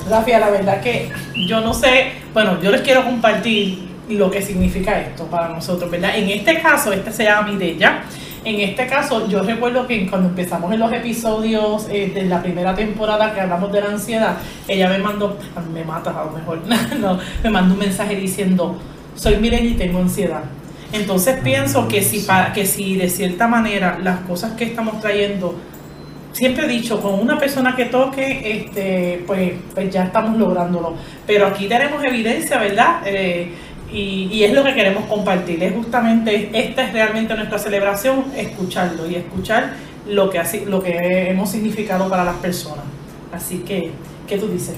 Rafi, 0.08 0.32
la 0.32 0.50
verdad 0.50 0.80
que 0.80 1.10
yo 1.46 1.60
no 1.60 1.74
sé, 1.74 2.12
bueno, 2.32 2.60
yo 2.62 2.70
les 2.70 2.80
quiero 2.80 3.04
compartir 3.04 3.90
lo 4.08 4.30
que 4.30 4.42
significa 4.42 5.00
esto 5.00 5.26
para 5.26 5.48
nosotros, 5.48 5.90
¿verdad? 5.90 6.16
En 6.16 6.28
este 6.30 6.60
caso, 6.60 6.92
este 6.92 7.12
se 7.12 7.24
llama 7.24 7.48
Midella. 7.52 8.02
En 8.42 8.60
este 8.60 8.86
caso, 8.86 9.28
yo 9.28 9.42
recuerdo 9.42 9.86
que 9.86 10.08
cuando 10.08 10.28
empezamos 10.28 10.72
en 10.72 10.80
los 10.80 10.90
episodios 10.92 11.86
eh, 11.90 12.10
de 12.14 12.22
la 12.22 12.42
primera 12.42 12.74
temporada 12.74 13.34
que 13.34 13.40
hablamos 13.40 13.70
de 13.70 13.82
la 13.82 13.88
ansiedad, 13.88 14.38
ella 14.66 14.88
me 14.88 14.98
mandó, 14.98 15.36
me 15.74 15.84
mata 15.84 16.10
a 16.10 16.24
lo 16.24 16.30
mejor, 16.32 16.60
no, 17.00 17.18
me 17.44 17.50
mandó 17.50 17.74
un 17.74 17.80
mensaje 17.80 18.16
diciendo, 18.16 18.78
soy 19.14 19.36
Mireya 19.36 19.64
y 19.64 19.74
tengo 19.74 19.98
ansiedad. 19.98 20.42
Entonces 20.92 21.38
pienso 21.42 21.86
que 21.86 22.02
si, 22.02 22.20
para, 22.20 22.52
que 22.52 22.64
si 22.64 22.96
de 22.96 23.10
cierta 23.10 23.46
manera 23.46 23.98
las 24.02 24.20
cosas 24.20 24.52
que 24.52 24.64
estamos 24.64 25.00
trayendo, 25.00 25.54
siempre 26.32 26.64
he 26.64 26.68
dicho, 26.68 27.00
con 27.00 27.20
una 27.20 27.38
persona 27.38 27.76
que 27.76 27.86
toque, 27.86 28.40
este, 28.44 29.22
pues, 29.26 29.52
pues 29.74 29.90
ya 29.90 30.04
estamos 30.04 30.38
lográndolo. 30.38 30.94
Pero 31.26 31.46
aquí 31.46 31.66
tenemos 31.68 32.02
evidencia, 32.02 32.58
¿verdad? 32.58 33.02
Eh, 33.04 33.52
y, 33.92 34.44
es 34.44 34.52
lo 34.52 34.64
que 34.64 34.74
queremos 34.74 35.04
compartir. 35.06 35.62
Es 35.62 35.74
justamente, 35.74 36.50
esta 36.52 36.82
es 36.82 36.92
realmente 36.92 37.34
nuestra 37.34 37.58
celebración, 37.58 38.24
escucharlo 38.36 39.08
y 39.08 39.16
escuchar 39.16 39.74
lo 40.06 40.30
que, 40.30 40.38
así, 40.38 40.64
lo 40.66 40.82
que 40.82 41.30
hemos 41.30 41.50
significado 41.50 42.08
para 42.08 42.24
las 42.24 42.36
personas. 42.36 42.84
Así 43.32 43.58
que, 43.58 43.90
¿qué 44.26 44.38
tú 44.38 44.48
dices? 44.48 44.76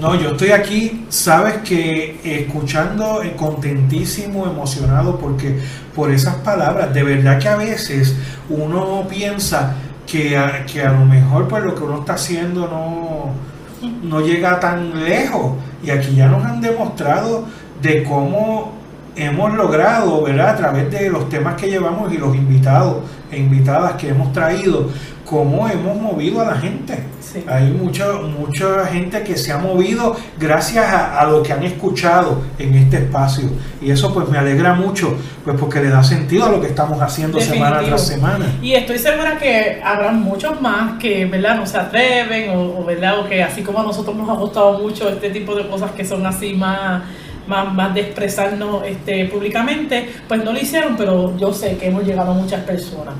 No, 0.00 0.14
yo 0.14 0.30
estoy 0.30 0.52
aquí, 0.52 1.06
sabes 1.08 1.56
que 1.58 2.20
escuchando 2.22 3.22
eh, 3.22 3.34
contentísimo, 3.36 4.46
emocionado, 4.46 5.18
porque 5.18 5.58
por 5.94 6.12
esas 6.12 6.36
palabras, 6.36 6.94
de 6.94 7.02
verdad 7.02 7.40
que 7.40 7.48
a 7.48 7.56
veces 7.56 8.14
uno 8.48 9.06
piensa 9.08 9.74
que 10.06 10.38
a, 10.38 10.64
que 10.64 10.82
a 10.82 10.92
lo 10.92 11.04
mejor 11.04 11.48
pues 11.48 11.64
lo 11.64 11.74
que 11.74 11.82
uno 11.82 12.00
está 12.00 12.14
haciendo 12.14 12.68
no, 12.68 13.88
no 14.02 14.20
llega 14.20 14.60
tan 14.60 15.04
lejos. 15.04 15.56
Y 15.82 15.90
aquí 15.90 16.14
ya 16.14 16.26
nos 16.26 16.44
han 16.44 16.60
demostrado 16.60 17.46
de 17.82 18.04
cómo 18.04 18.78
hemos 19.18 19.52
logrado, 19.54 20.22
¿verdad? 20.22 20.50
A 20.50 20.56
través 20.56 20.90
de 20.90 21.10
los 21.10 21.28
temas 21.28 21.60
que 21.60 21.68
llevamos 21.68 22.12
y 22.12 22.18
los 22.18 22.34
invitados 22.34 22.98
e 23.30 23.38
invitadas 23.38 23.94
que 23.94 24.08
hemos 24.08 24.32
traído, 24.32 24.88
cómo 25.24 25.68
hemos 25.68 25.96
movido 26.00 26.40
a 26.40 26.46
la 26.46 26.56
gente. 26.56 27.02
Hay 27.46 27.70
mucha, 27.70 28.06
mucha 28.12 28.86
gente 28.86 29.22
que 29.22 29.36
se 29.36 29.52
ha 29.52 29.58
movido 29.58 30.16
gracias 30.38 30.86
a, 30.86 31.26
lo 31.26 31.42
que 31.42 31.52
han 31.52 31.62
escuchado 31.62 32.42
en 32.58 32.74
este 32.74 32.96
espacio. 32.98 33.50
Y 33.82 33.90
eso 33.90 34.14
pues 34.14 34.28
me 34.30 34.38
alegra 34.38 34.72
mucho, 34.72 35.14
pues 35.44 35.56
porque 35.60 35.80
le 35.80 35.90
da 35.90 36.02
sentido 36.02 36.46
a 36.46 36.48
lo 36.48 36.60
que 36.60 36.68
estamos 36.68 37.00
haciendo 37.02 37.38
semana 37.38 37.82
tras 37.82 38.06
semana. 38.06 38.46
Y 38.62 38.72
estoy 38.72 38.98
segura 38.98 39.36
que 39.36 39.78
habrá 39.84 40.10
muchos 40.12 40.58
más 40.62 40.98
que, 40.98 41.26
¿verdad? 41.26 41.56
No 41.56 41.66
se 41.66 41.76
atreven 41.76 42.50
o, 42.56 42.82
¿verdad? 42.82 43.20
O 43.20 43.28
que 43.28 43.42
así 43.42 43.62
como 43.62 43.80
a 43.80 43.82
nosotros 43.82 44.16
nos 44.16 44.28
ha 44.30 44.34
gustado 44.34 44.78
mucho 44.78 45.08
este 45.10 45.28
tipo 45.28 45.54
de 45.54 45.68
cosas 45.68 45.90
que 45.90 46.06
son 46.06 46.24
así 46.24 46.54
más 46.54 47.02
más, 47.48 47.94
de 47.94 48.02
expresarnos 48.02 48.86
este, 48.86 49.24
públicamente, 49.26 50.08
pues 50.28 50.44
no 50.44 50.52
lo 50.52 50.58
hicieron, 50.58 50.96
pero 50.96 51.36
yo 51.36 51.52
sé 51.52 51.76
que 51.76 51.86
hemos 51.86 52.04
llegado 52.04 52.32
a 52.32 52.34
muchas 52.34 52.62
personas. 52.62 53.14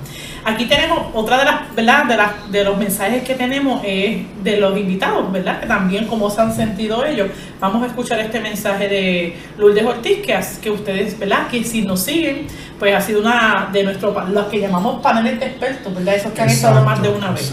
Aquí 0.45 0.67
tenemos 0.67 1.09
otra 1.15 1.39
de 1.39 1.45
las, 1.45 1.75
¿verdad? 1.75 2.05
De, 2.05 2.17
las, 2.17 2.51
de 2.51 2.65
los 2.65 2.79
mensajes 2.79 3.23
que 3.23 3.35
tenemos 3.35 3.83
es 3.85 4.23
de 4.43 4.57
los 4.59 4.79
invitados, 4.79 5.31
¿verdad? 5.33 5.61
Que 5.61 5.67
también 5.67 6.07
cómo 6.07 6.31
se 6.31 6.41
han 6.41 6.55
sentido 6.55 7.05
ellos. 7.05 7.29
Vamos 7.61 7.83
a 7.83 7.87
escuchar 7.87 8.21
este 8.21 8.41
mensaje 8.41 8.89
de 8.89 9.37
Lourdes 9.59 9.85
Ortiz, 9.85 10.19
que, 10.25 10.39
que 10.63 10.71
ustedes, 10.71 11.19
¿verdad? 11.19 11.49
Que 11.49 11.65
si 11.65 11.83
nos 11.83 12.01
siguen, 12.03 12.47
pues 12.79 12.95
ha 12.95 13.01
sido 13.01 13.21
una 13.21 13.69
de 13.73 13.83
nuestros, 13.83 14.29
los 14.31 14.47
que 14.47 14.61
llamamos 14.61 15.03
paneles 15.03 15.41
de 15.41 15.47
expertos, 15.47 15.95
¿verdad? 15.95 16.15
Esos 16.15 16.33
que 16.33 16.43
han 16.43 16.49
estado 16.49 16.85
más 16.85 17.03
de 17.03 17.09
una 17.09 17.31
vez. 17.31 17.53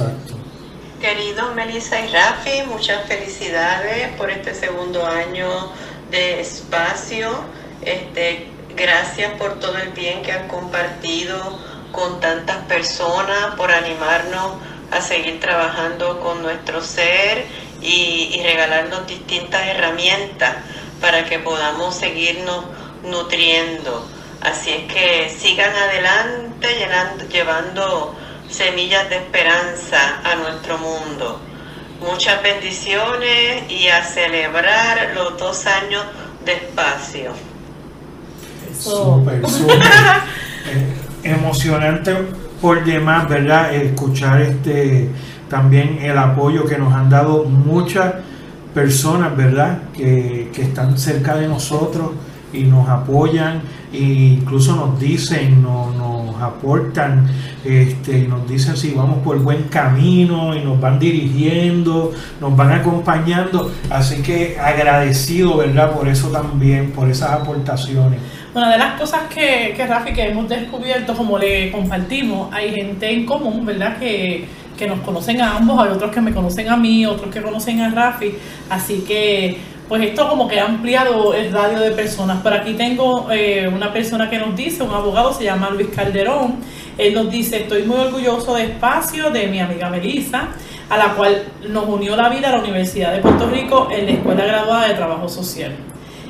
Queridos 1.01 1.53
Melissa 1.53 1.99
y 1.99 2.07
Rafi, 2.07 2.63
muchas 2.67 3.05
felicidades 3.05 4.07
por 4.17 4.29
este 4.31 4.55
segundo 4.55 5.05
año 5.05 5.45
de 6.11 6.41
espacio. 6.41 7.31
Este, 7.81 8.47
gracias 8.75 9.33
por 9.33 9.59
todo 9.59 9.77
el 9.77 9.89
bien 9.89 10.21
que 10.21 10.31
han 10.31 10.47
compartido 10.47 11.59
con 11.91 12.19
tantas 12.19 12.57
personas, 12.65 13.55
por 13.55 13.71
animarnos 13.71 14.53
a 14.91 15.01
seguir 15.01 15.39
trabajando 15.39 16.19
con 16.19 16.41
nuestro 16.41 16.81
ser 16.81 17.45
y, 17.81 18.31
y 18.33 18.43
regalarnos 18.43 19.07
distintas 19.07 19.65
herramientas 19.67 20.55
para 21.01 21.25
que 21.25 21.39
podamos 21.39 21.95
seguirnos 21.95 22.65
nutriendo. 23.03 24.07
Así 24.41 24.71
es 24.71 24.93
que 24.93 25.29
sigan 25.29 25.75
adelante 25.75 26.67
llenando, 26.77 27.25
llevando 27.25 28.15
semillas 28.49 29.09
de 29.09 29.17
esperanza 29.17 30.21
a 30.23 30.35
nuestro 30.35 30.77
mundo. 30.77 31.39
Muchas 32.01 32.41
bendiciones 32.43 33.63
y 33.69 33.87
a 33.87 34.03
celebrar 34.03 35.13
los 35.15 35.37
dos 35.37 35.65
años 35.65 36.03
de 36.45 36.53
espacio. 36.53 37.31
Súper, 38.77 39.47
súper. 39.49 39.77
Eh, 40.67 40.93
emocionante 41.23 42.13
por 42.61 42.83
demás, 42.83 43.27
¿verdad? 43.29 43.73
Escuchar 43.73 44.41
este 44.41 45.09
también 45.49 45.99
el 46.01 46.17
apoyo 46.17 46.65
que 46.65 46.77
nos 46.77 46.93
han 46.93 47.09
dado 47.09 47.45
muchas 47.45 48.13
personas, 48.73 49.35
¿verdad? 49.37 49.79
Que, 49.95 50.51
que 50.53 50.63
están 50.63 50.97
cerca 50.97 51.35
de 51.35 51.47
nosotros 51.47 52.11
y 52.51 52.63
nos 52.63 52.89
apoyan 52.89 53.61
e 53.93 54.01
incluso 54.01 54.75
nos 54.75 54.99
dicen, 54.99 55.61
nos, 55.61 55.95
nos 55.95 56.14
aportan, 56.45 57.27
este, 57.63 58.27
nos 58.27 58.47
dicen 58.47 58.77
si 58.77 58.91
vamos 58.91 59.19
por 59.23 59.37
buen 59.39 59.63
camino 59.63 60.55
y 60.55 60.61
nos 60.63 60.79
van 60.79 60.99
dirigiendo, 60.99 62.11
nos 62.39 62.55
van 62.55 62.71
acompañando. 62.71 63.71
Así 63.89 64.21
que 64.21 64.57
agradecido, 64.59 65.57
¿verdad? 65.57 65.91
Por 65.91 66.07
eso 66.07 66.29
también, 66.29 66.91
por 66.91 67.09
esas 67.09 67.31
aportaciones. 67.31 68.19
Una 68.53 68.71
de 68.71 68.77
las 68.77 68.99
cosas 68.99 69.23
que, 69.33 69.73
que 69.75 69.85
Rafi, 69.85 70.13
que 70.13 70.29
hemos 70.29 70.47
descubierto, 70.47 71.13
como 71.13 71.37
le 71.37 71.71
compartimos, 71.71 72.53
hay 72.53 72.73
gente 72.73 73.11
en 73.11 73.25
común, 73.25 73.65
¿verdad? 73.65 73.97
Que, 73.97 74.47
que 74.77 74.87
nos 74.87 74.99
conocen 74.99 75.41
a 75.41 75.57
ambos, 75.57 75.79
hay 75.79 75.91
otros 75.91 76.11
que 76.11 76.21
me 76.21 76.33
conocen 76.33 76.69
a 76.69 76.77
mí, 76.77 77.05
otros 77.05 77.33
que 77.33 77.41
conocen 77.41 77.81
a 77.81 77.89
Rafi, 77.89 78.33
así 78.69 79.03
que 79.07 79.57
pues 79.87 80.01
esto 80.03 80.27
como 80.27 80.47
que 80.47 80.59
ha 80.59 80.65
ampliado 80.65 81.33
el 81.33 81.51
radio 81.51 81.79
de 81.79 81.91
personas. 81.91 82.41
Por 82.41 82.53
aquí 82.53 82.73
tengo 82.73 83.31
eh, 83.31 83.67
una 83.67 83.93
persona 83.93 84.29
que 84.29 84.39
nos 84.39 84.55
dice, 84.55 84.83
un 84.83 84.91
abogado, 84.91 85.33
se 85.33 85.43
llama 85.43 85.69
Luis 85.69 85.87
Calderón, 85.95 86.55
él 86.97 87.13
nos 87.13 87.29
dice, 87.29 87.63
estoy 87.63 87.83
muy 87.83 87.97
orgulloso 87.97 88.55
de 88.55 88.63
espacio 88.63 89.29
de 89.29 89.47
mi 89.47 89.59
amiga 89.59 89.89
Melissa, 89.89 90.49
a 90.89 90.97
la 90.97 91.13
cual 91.13 91.43
nos 91.69 91.87
unió 91.87 92.15
la 92.15 92.29
vida 92.29 92.49
a 92.49 92.53
la 92.53 92.59
Universidad 92.59 93.13
de 93.13 93.19
Puerto 93.19 93.47
Rico 93.49 93.89
en 93.91 94.05
la 94.05 94.11
Escuela 94.11 94.45
Graduada 94.45 94.87
de 94.87 94.93
Trabajo 94.93 95.27
Social. 95.27 95.75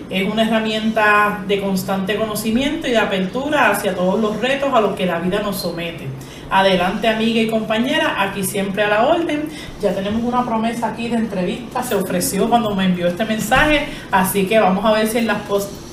Es 0.10 0.32
una 0.32 0.44
herramienta 0.44 1.44
de 1.48 1.62
constante 1.62 2.16
conocimiento 2.16 2.88
y 2.88 2.92
de 2.92 2.98
apertura 2.98 3.72
hacia 3.72 3.96
todos 3.96 4.20
los 4.20 4.40
retos 4.40 4.74
a 4.74 4.82
los 4.82 4.96
que 4.96 5.06
la 5.06 5.20
vida 5.20 5.40
nos 5.42 5.58
somete. 5.58 6.08
Adelante 6.50 7.08
amiga 7.08 7.42
y 7.42 7.48
compañera, 7.48 8.22
aquí 8.22 8.44
siempre 8.44 8.84
a 8.84 8.90
la 8.90 9.06
orden. 9.08 9.50
Ya 9.82 9.94
tenemos 9.94 10.24
una 10.24 10.46
promesa 10.46 10.90
aquí 10.90 11.08
de 11.08 11.18
entrevista, 11.18 11.84
se 11.84 11.96
ofreció 11.96 12.50
cuando 12.50 12.76
me 12.76 12.86
envió 12.86 13.08
este 13.08 13.26
mensaje, 13.26 13.88
así 14.12 14.46
que 14.46 14.60
vamos 14.60 14.86
a 14.86 14.92
ver 14.92 15.08
si 15.08 15.18
en 15.20 15.28
las, 15.28 15.40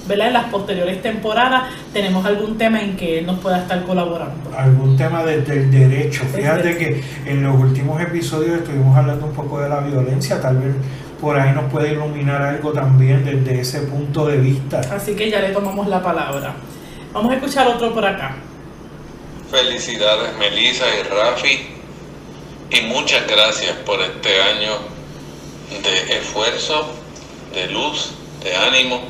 en 0.08 0.32
las 0.32 0.44
posteriores 0.44 1.00
temporadas 1.02 1.64
tenemos 1.92 2.24
algún 2.24 2.58
tema 2.58 2.80
en 2.80 2.96
que 2.96 3.20
él 3.20 3.26
nos 3.26 3.38
pueda 3.38 3.58
estar 3.58 3.82
colaborando. 3.84 4.56
Algún 4.56 4.96
tema 4.96 5.24
del 5.24 5.44
derecho. 5.44 6.22
Fíjate 6.34 6.76
que 6.76 7.02
en 7.26 7.42
los 7.42 7.58
últimos 7.58 8.00
episodios 8.00 8.58
estuvimos 8.58 8.96
hablando 8.96 9.26
un 9.26 9.32
poco 9.32 9.60
de 9.60 9.68
la 9.68 9.80
violencia, 9.80 10.40
tal 10.40 10.58
vez 10.58 10.74
por 11.20 11.38
ahí 11.38 11.54
nos 11.54 11.70
puede 11.70 11.92
iluminar 11.92 12.42
algo 12.42 12.72
también 12.72 13.24
desde 13.24 13.60
ese 13.60 13.82
punto 13.82 14.26
de 14.26 14.38
vista. 14.38 14.80
Así 14.92 15.14
que 15.14 15.30
ya 15.30 15.40
le 15.40 15.50
tomamos 15.50 15.86
la 15.86 16.02
palabra. 16.02 16.52
Vamos 17.12 17.30
a 17.30 17.36
escuchar 17.36 17.68
otro 17.68 17.94
por 17.94 18.04
acá. 18.04 18.34
Felicidades 19.52 20.34
Melissa 20.38 20.86
y 20.98 21.02
Rafi 21.02 21.66
y 22.70 22.80
muchas 22.86 23.26
gracias 23.26 23.76
por 23.84 24.00
este 24.00 24.40
año 24.40 24.78
de 25.82 26.16
esfuerzo 26.16 26.86
de 27.52 27.66
luz, 27.66 28.12
de 28.42 28.56
ánimo, 28.56 29.02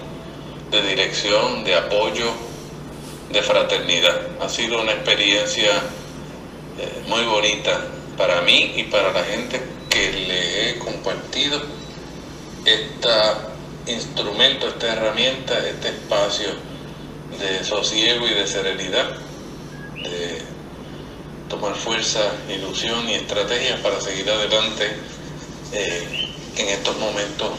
de 0.72 0.82
dirección, 0.82 1.62
de 1.62 1.76
apoyo, 1.76 2.32
de 3.30 3.40
fraternidad. 3.40 4.20
Ha 4.40 4.48
sido 4.48 4.82
una 4.82 4.90
experiencia 4.90 5.70
eh, 6.76 7.02
muy 7.06 7.22
bonita 7.22 7.86
para 8.16 8.40
mí 8.40 8.72
y 8.74 8.82
para 8.90 9.12
la 9.12 9.22
gente 9.22 9.62
que 9.88 10.10
le 10.12 10.70
he 10.70 10.78
compartido 10.80 11.62
este 12.64 13.92
instrumento, 13.92 14.66
esta 14.66 14.92
herramienta, 14.92 15.56
este 15.68 15.90
espacio 15.90 16.48
de 17.38 17.62
sosiego 17.62 18.26
y 18.26 18.34
de 18.34 18.48
serenidad, 18.48 19.08
de 20.02 20.42
tomar 21.48 21.74
fuerza, 21.74 22.20
ilusión 22.48 23.08
y 23.08 23.14
estrategias 23.14 23.80
para 23.80 24.00
seguir 24.00 24.28
adelante 24.30 24.96
eh, 25.72 26.28
en 26.56 26.68
estos 26.68 26.98
momentos 26.98 27.50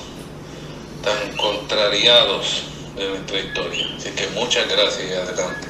tan 1.04 1.38
contrariados 1.38 2.64
de 2.96 3.10
nuestra 3.10 3.40
historia. 3.40 3.88
Así 3.98 4.10
que 4.12 4.28
muchas 4.40 4.68
gracias 4.68 5.10
y 5.10 5.14
adelante. 5.14 5.68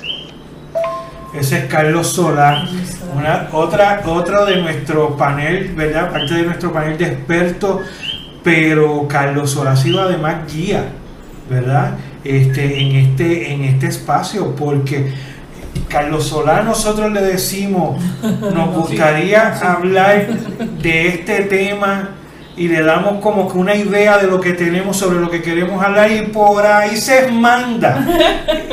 Ese 1.34 1.58
es 1.60 1.66
Carlos 1.66 2.08
Solá, 2.10 2.68
una, 3.16 3.50
otra, 3.54 4.04
otro 4.06 4.46
de 4.46 4.58
nuestro 4.58 5.18
panel, 5.18 5.74
¿verdad? 5.74 6.12
Parte 6.12 6.36
de 6.36 6.44
nuestro 6.44 6.72
panel 6.72 6.98
de 6.98 7.06
expertos, 7.06 7.82
pero 8.44 9.08
Carlos 9.08 9.52
Solá 9.52 9.72
ha 9.72 9.76
sido 9.76 10.02
además 10.02 10.54
guía, 10.54 10.86
¿verdad? 11.50 11.98
Este, 12.24 12.80
en, 12.80 12.96
este, 12.96 13.52
en 13.52 13.64
este 13.64 13.88
espacio, 13.88 14.56
porque 14.56 15.12
Carlos 15.88 16.28
Solá 16.28 16.64
nosotros 16.64 17.12
le 17.12 17.22
decimos, 17.22 18.02
nos 18.22 18.76
gustaría 18.76 19.54
hablar 19.60 20.28
de 20.82 21.08
este 21.08 21.42
tema 21.44 22.10
y 22.56 22.68
le 22.68 22.84
damos 22.84 23.22
como 23.22 23.52
que 23.52 23.58
una 23.58 23.76
idea 23.76 24.18
de 24.18 24.28
lo 24.28 24.40
que 24.40 24.54
tenemos 24.54 24.98
sobre 24.98 25.20
lo 25.20 25.30
que 25.30 25.42
queremos 25.42 25.84
hablar 25.84 26.12
y 26.12 26.24
por 26.28 26.66
ahí 26.66 26.98
se 26.98 27.32
manda 27.32 28.06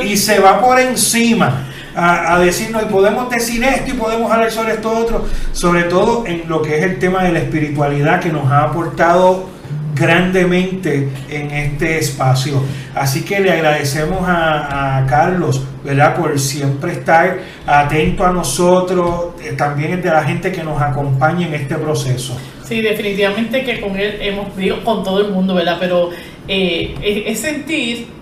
y 0.03 0.17
se 0.17 0.39
va 0.39 0.61
por 0.61 0.79
encima 0.79 1.67
a, 1.95 2.39
decirnos 2.39 2.83
y 2.83 2.85
podemos 2.85 3.29
decir 3.29 3.63
esto 3.63 3.91
y 3.91 3.93
podemos 3.93 4.31
hablar 4.31 4.51
sobre 4.51 4.73
esto 4.73 4.91
otro, 4.91 5.25
sobre 5.51 5.83
todo 5.83 6.25
en 6.25 6.47
lo 6.47 6.61
que 6.61 6.77
es 6.77 6.83
el 6.83 6.99
tema 6.99 7.23
de 7.23 7.33
la 7.33 7.39
espiritualidad 7.39 8.19
que 8.19 8.29
nos 8.29 8.49
ha 8.51 8.63
aportado 8.63 9.49
grandemente 9.93 11.09
en 11.29 11.51
este 11.51 11.99
espacio. 11.99 12.63
Así 12.95 13.23
que 13.23 13.39
le 13.39 13.51
agradecemos 13.51 14.19
a, 14.27 15.05
Carlos, 15.09 15.63
¿verdad? 15.83 16.15
Por 16.15 16.39
siempre 16.39 16.93
estar 16.93 17.39
atento 17.65 18.25
a 18.25 18.31
nosotros, 18.31 19.35
eh, 19.43 19.53
también 19.57 20.01
de 20.01 20.09
la 20.09 20.23
gente 20.23 20.51
que 20.51 20.63
nos 20.63 20.81
acompaña 20.81 21.47
en 21.47 21.53
este 21.55 21.75
proceso. 21.75 22.37
Sí, 22.63 22.81
definitivamente 22.81 23.63
que 23.63 23.81
con 23.81 23.97
él 23.97 24.17
hemos, 24.21 24.55
digo, 24.55 24.83
con 24.83 25.03
todo 25.03 25.19
el 25.21 25.31
mundo, 25.31 25.53
¿verdad? 25.53 25.77
Pero 25.79 26.09
eh, 26.47 27.23
es 27.27 27.39
sentir 27.39 28.20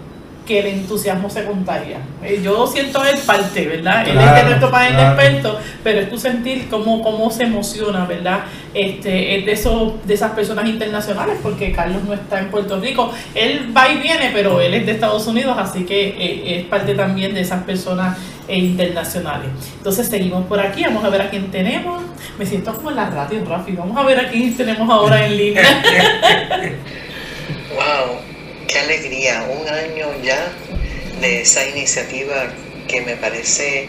que 0.49 0.61
el 0.61 0.65
entusiasmo 0.65 1.29
se 1.29 1.45
contagia. 1.45 1.99
Eh, 2.23 2.41
yo 2.43 2.65
siento 2.65 3.05
el 3.05 3.19
parte, 3.19 3.67
¿verdad? 3.67 4.09
Él 4.09 4.17
es 4.17 4.33
de 4.33 4.43
nuestro 4.45 4.71
panel 4.71 4.95
de 4.95 5.03
expertos, 5.03 5.57
pero 5.83 5.99
es 5.99 6.09
tu 6.09 6.17
sentir 6.17 6.67
cómo, 6.71 7.03
cómo 7.03 7.29
se 7.29 7.43
emociona, 7.43 8.05
¿verdad? 8.05 8.45
Este, 8.73 9.37
es 9.37 9.45
de, 9.45 9.51
esos, 9.51 10.07
de 10.07 10.15
esas 10.15 10.31
personas 10.31 10.67
internacionales, 10.67 11.37
porque 11.43 11.71
Carlos 11.71 12.03
no 12.03 12.15
está 12.15 12.39
en 12.39 12.47
Puerto 12.47 12.79
Rico. 12.79 13.13
Él 13.35 13.71
va 13.77 13.89
y 13.89 13.99
viene, 13.99 14.31
pero 14.33 14.59
él 14.59 14.73
es 14.73 14.87
de 14.87 14.93
Estados 14.93 15.27
Unidos, 15.27 15.55
así 15.55 15.85
que 15.85 16.15
eh, 16.17 16.59
es 16.61 16.65
parte 16.65 16.95
también 16.95 17.35
de 17.35 17.41
esas 17.41 17.61
personas 17.61 18.17
eh, 18.47 18.57
internacionales. 18.57 19.51
Entonces 19.77 20.07
seguimos 20.07 20.47
por 20.47 20.59
aquí, 20.59 20.81
vamos 20.83 21.03
a 21.03 21.09
ver 21.09 21.21
a 21.21 21.29
quién 21.29 21.51
tenemos. 21.51 22.01
Me 22.39 22.45
siento 22.47 22.73
como 22.73 22.89
en 22.89 22.95
la 22.95 23.11
radio, 23.11 23.45
Rafi. 23.45 23.73
Vamos 23.73 23.95
a 23.95 24.01
ver 24.01 24.19
a 24.19 24.27
quién 24.31 24.57
tenemos 24.57 24.89
ahora 24.89 25.27
en 25.27 25.37
línea. 25.37 25.61
wow 27.75 28.28
qué 28.69 28.79
alegría, 28.79 29.43
un 29.49 29.67
año 29.67 30.07
ya 30.23 30.53
de 31.19 31.41
esa 31.41 31.67
iniciativa 31.67 32.53
que 32.87 33.01
me 33.01 33.15
parece 33.17 33.87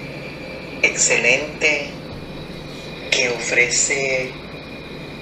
excelente, 0.82 1.88
que 3.10 3.28
ofrece 3.28 4.30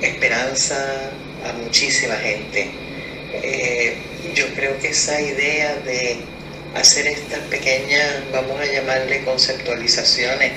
esperanza 0.00 1.10
a 1.44 1.52
muchísima 1.54 2.14
gente. 2.16 2.70
Eh, 3.42 3.96
yo 4.34 4.46
creo 4.54 4.78
que 4.78 4.88
esa 4.88 5.20
idea 5.20 5.74
de 5.84 6.18
hacer 6.74 7.08
estas 7.08 7.40
pequeñas, 7.50 8.06
vamos 8.32 8.60
a 8.60 8.64
llamarle 8.64 9.24
conceptualizaciones, 9.24 10.52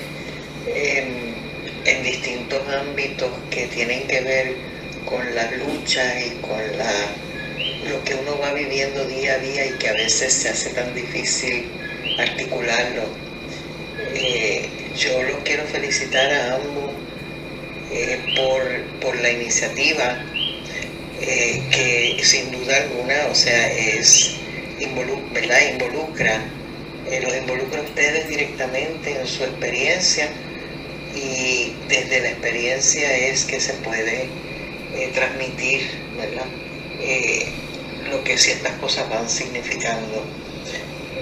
en 1.84 2.04
distintos 2.04 2.60
ámbitos 2.68 3.28
que 3.50 3.66
tienen 3.66 4.06
que 4.06 4.20
ver 4.20 4.54
con 5.04 5.34
la 5.34 5.50
lucha 5.50 6.20
y 6.20 6.30
con 6.40 6.78
la 6.78 6.92
lo 7.88 8.02
que 8.04 8.14
uno 8.14 8.38
va 8.38 8.52
viviendo 8.52 9.04
día 9.06 9.34
a 9.34 9.38
día 9.38 9.66
y 9.66 9.78
que 9.78 9.88
a 9.88 9.92
veces 9.94 10.32
se 10.32 10.48
hace 10.48 10.70
tan 10.70 10.94
difícil 10.94 11.66
articularlo. 12.18 13.02
Eh, 14.14 14.68
yo 14.96 15.22
los 15.22 15.38
quiero 15.44 15.64
felicitar 15.64 16.32
a 16.32 16.56
ambos 16.56 16.92
eh, 17.90 18.18
por, 19.00 19.16
la 19.16 19.30
iniciativa 19.30 20.18
eh, 21.20 21.62
que 21.70 22.24
sin 22.24 22.50
duda 22.50 22.76
alguna, 22.76 23.26
o 23.30 23.34
sea, 23.34 23.70
es 23.72 24.36
¿verdad? 25.32 25.58
involucra, 25.72 26.40
los 27.22 27.36
involucra 27.36 27.80
a 27.80 27.82
ustedes 27.82 28.28
directamente 28.28 29.18
en 29.20 29.26
su 29.26 29.44
experiencia 29.44 30.28
y 31.14 31.74
desde 31.88 32.20
la 32.20 32.30
experiencia 32.30 33.16
es 33.28 33.44
que 33.44 33.60
se 33.60 33.74
puede 33.74 34.28
transmitir, 35.14 35.82
¿verdad? 36.16 36.46
Lo 38.10 38.22
que 38.24 38.36
ciertas 38.38 38.72
cosas 38.74 39.08
van 39.08 39.28
significando. 39.28 40.24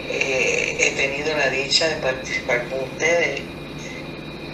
Eh, 0.09 0.77
he 0.79 0.91
tenido 0.97 1.37
la 1.37 1.49
dicha 1.51 1.89
de 1.89 1.97
participar 1.97 2.65
con 2.69 2.81
ustedes 2.81 3.41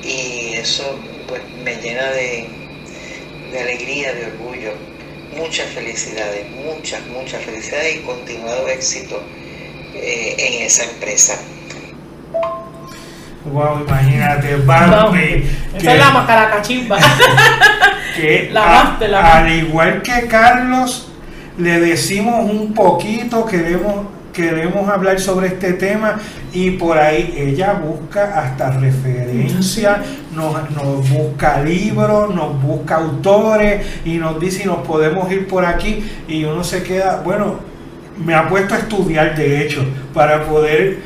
y 0.03 0.55
eso 0.55 0.99
pues, 1.27 1.43
me 1.65 1.77
llena 1.77 2.07
de, 2.11 2.49
alegría, 3.59 4.13
de 4.13 4.27
orgullo. 4.27 4.73
Muchas 5.37 5.67
felicidades, 5.69 6.49
muchas, 6.51 7.05
muchas 7.07 7.45
felicidades 7.45 7.97
y 7.97 7.99
continuado 8.01 8.69
éxito 8.69 9.23
eh, 9.95 10.35
en 10.39 10.67
esa 10.67 10.85
empresa. 10.85 11.39
Wow, 13.45 13.85
imagínate, 13.87 14.57
Bambi. 14.57 15.49
esa 15.77 15.93
es 15.93 15.99
la 15.99 16.11
macaracachimba. 16.11 16.99
que 18.17 18.49
la 18.51 18.97
la 19.01 19.39
al 19.39 19.53
igual 19.53 20.03
que 20.03 20.27
Carlos, 20.27 21.09
le 21.59 21.81
decimos 21.81 22.51
un 22.51 22.75
poquito, 22.75 23.47
queremos, 23.47 24.07
queremos 24.33 24.89
hablar 24.89 25.19
sobre 25.21 25.49
este 25.49 25.73
tema 25.73 26.19
y 26.53 26.73
por 26.73 26.99
ahí 26.99 27.35
ella 27.37 27.75
busca 27.75 28.39
hasta 28.39 28.71
referencia, 28.73 30.03
nos, 30.35 30.71
nos 30.71 31.09
busca 31.09 31.63
libros, 31.63 32.35
nos 32.35 32.61
busca 32.63 32.97
autores 32.97 33.87
y 34.05 34.19
nos 34.19 34.39
dice 34.39 34.63
si 34.63 34.67
nos 34.67 34.87
podemos 34.87 35.31
ir 35.33 35.47
por 35.47 35.65
aquí 35.65 36.05
y 36.29 36.45
uno 36.45 36.63
se 36.63 36.83
queda, 36.83 37.23
bueno, 37.25 37.59
me 38.25 38.35
ha 38.35 38.49
puesto 38.49 38.75
a 38.75 38.79
estudiar 38.79 39.37
de 39.37 39.63
hecho 39.63 39.85
para 40.15 40.45
poder 40.45 40.99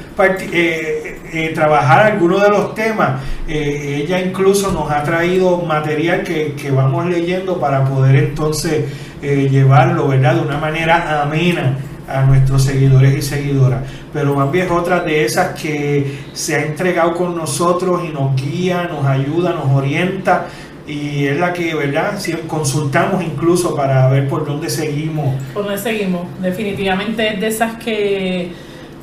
eh, 0.52 1.20
eh, 1.32 1.52
trabajar 1.54 2.06
algunos 2.06 2.42
de 2.42 2.48
los 2.48 2.74
temas. 2.74 3.20
Eh, 3.48 4.02
ella 4.04 4.20
incluso 4.20 4.70
nos 4.70 4.90
ha 4.90 5.02
traído 5.02 5.58
material 5.58 6.22
que, 6.22 6.52
que 6.52 6.70
vamos 6.70 7.06
leyendo 7.06 7.58
para 7.58 7.84
poder 7.84 8.16
entonces 8.16 8.84
eh, 9.22 9.48
llevarlo, 9.50 10.08
¿verdad? 10.08 10.36
De 10.36 10.40
una 10.40 10.58
manera 10.58 11.22
amena 11.22 11.76
a 12.08 12.22
nuestros 12.22 12.64
seguidores 12.64 13.16
y 13.16 13.22
seguidoras. 13.22 13.82
Pero 14.12 14.34
Bambi 14.34 14.60
es 14.60 14.70
otra 14.70 15.00
de 15.00 15.24
esas 15.24 15.60
que 15.60 16.18
se 16.32 16.56
ha 16.56 16.64
entregado 16.64 17.14
con 17.14 17.36
nosotros 17.36 18.02
y 18.04 18.12
nos 18.12 18.34
guía, 18.34 18.88
nos 18.90 19.04
ayuda, 19.06 19.52
nos 19.52 19.70
orienta 19.70 20.46
y 20.86 21.26
es 21.26 21.38
la 21.38 21.52
que, 21.52 21.74
¿verdad? 21.74 22.18
Si 22.18 22.32
consultamos 22.32 23.22
incluso 23.22 23.76
para 23.76 24.08
ver 24.08 24.28
por 24.28 24.44
dónde 24.44 24.68
seguimos. 24.68 25.36
Por 25.54 25.64
dónde 25.64 25.78
seguimos. 25.78 26.22
Definitivamente 26.40 27.34
es 27.34 27.40
de 27.40 27.46
esas 27.46 27.76
que, 27.76 28.50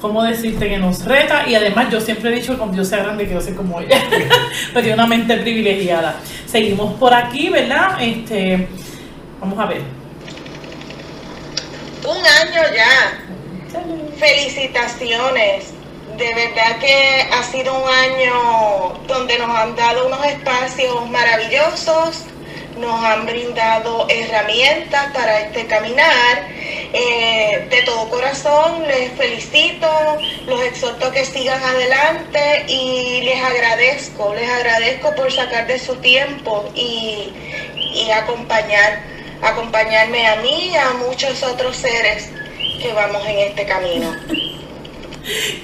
¿cómo 0.02 0.24
decirte? 0.24 0.68
Que 0.68 0.78
nos 0.78 1.06
reta 1.06 1.48
y 1.48 1.56
además 1.56 1.88
yo 1.90 2.02
siempre 2.02 2.32
he 2.32 2.36
dicho 2.36 2.52
que 2.54 2.58
cuando 2.58 2.76
yo 2.76 2.84
sea 2.84 3.04
grande 3.04 3.26
quiero 3.26 3.40
ser 3.40 3.56
como 3.56 3.80
ella, 3.80 4.02
porque 4.74 4.88
tiene 4.88 4.96
una 4.96 5.08
mente 5.08 5.38
privilegiada. 5.38 6.16
Seguimos 6.46 6.96
por 6.96 7.14
aquí, 7.14 7.50
¿verdad? 7.50 8.02
Este, 8.02 8.68
vamos 9.40 9.58
a 9.60 9.68
ver 9.68 9.97
un 12.08 12.26
año 12.26 12.62
ya. 12.74 13.24
Felicitaciones. 14.18 15.74
De 16.18 16.34
verdad 16.34 16.80
que 16.80 17.28
ha 17.32 17.44
sido 17.44 17.76
un 17.76 17.90
año 17.90 18.94
donde 19.08 19.38
nos 19.38 19.50
han 19.56 19.76
dado 19.76 20.08
unos 20.08 20.26
espacios 20.26 21.08
maravillosos, 21.12 22.24
nos 22.80 23.04
han 23.04 23.28
brindado 23.28 24.08
herramientas 24.10 25.12
para 25.14 25.42
este 25.42 25.68
caminar. 25.68 26.48
Eh, 26.94 27.68
de 27.70 27.82
todo 27.84 28.10
corazón 28.10 28.88
les 28.88 29.12
felicito, 29.12 29.88
los 30.48 30.62
exhorto 30.62 31.12
que 31.12 31.26
sigan 31.26 31.62
adelante 31.62 32.64
y 32.68 33.22
les 33.22 33.44
agradezco, 33.44 34.34
les 34.34 34.50
agradezco 34.50 35.14
por 35.14 35.32
sacar 35.32 35.68
de 35.68 35.78
su 35.78 35.98
tiempo 35.98 36.68
y, 36.74 37.34
y 37.76 38.10
acompañar 38.12 39.17
acompañarme 39.42 40.28
a 40.28 40.42
mí 40.42 40.72
y 40.72 40.76
a 40.76 40.94
muchos 41.08 41.44
otros 41.44 41.76
seres 41.76 42.30
que 42.82 42.94
vamos 42.94 43.26
en 43.28 43.40
este 43.40 43.66
camino. 43.66 44.14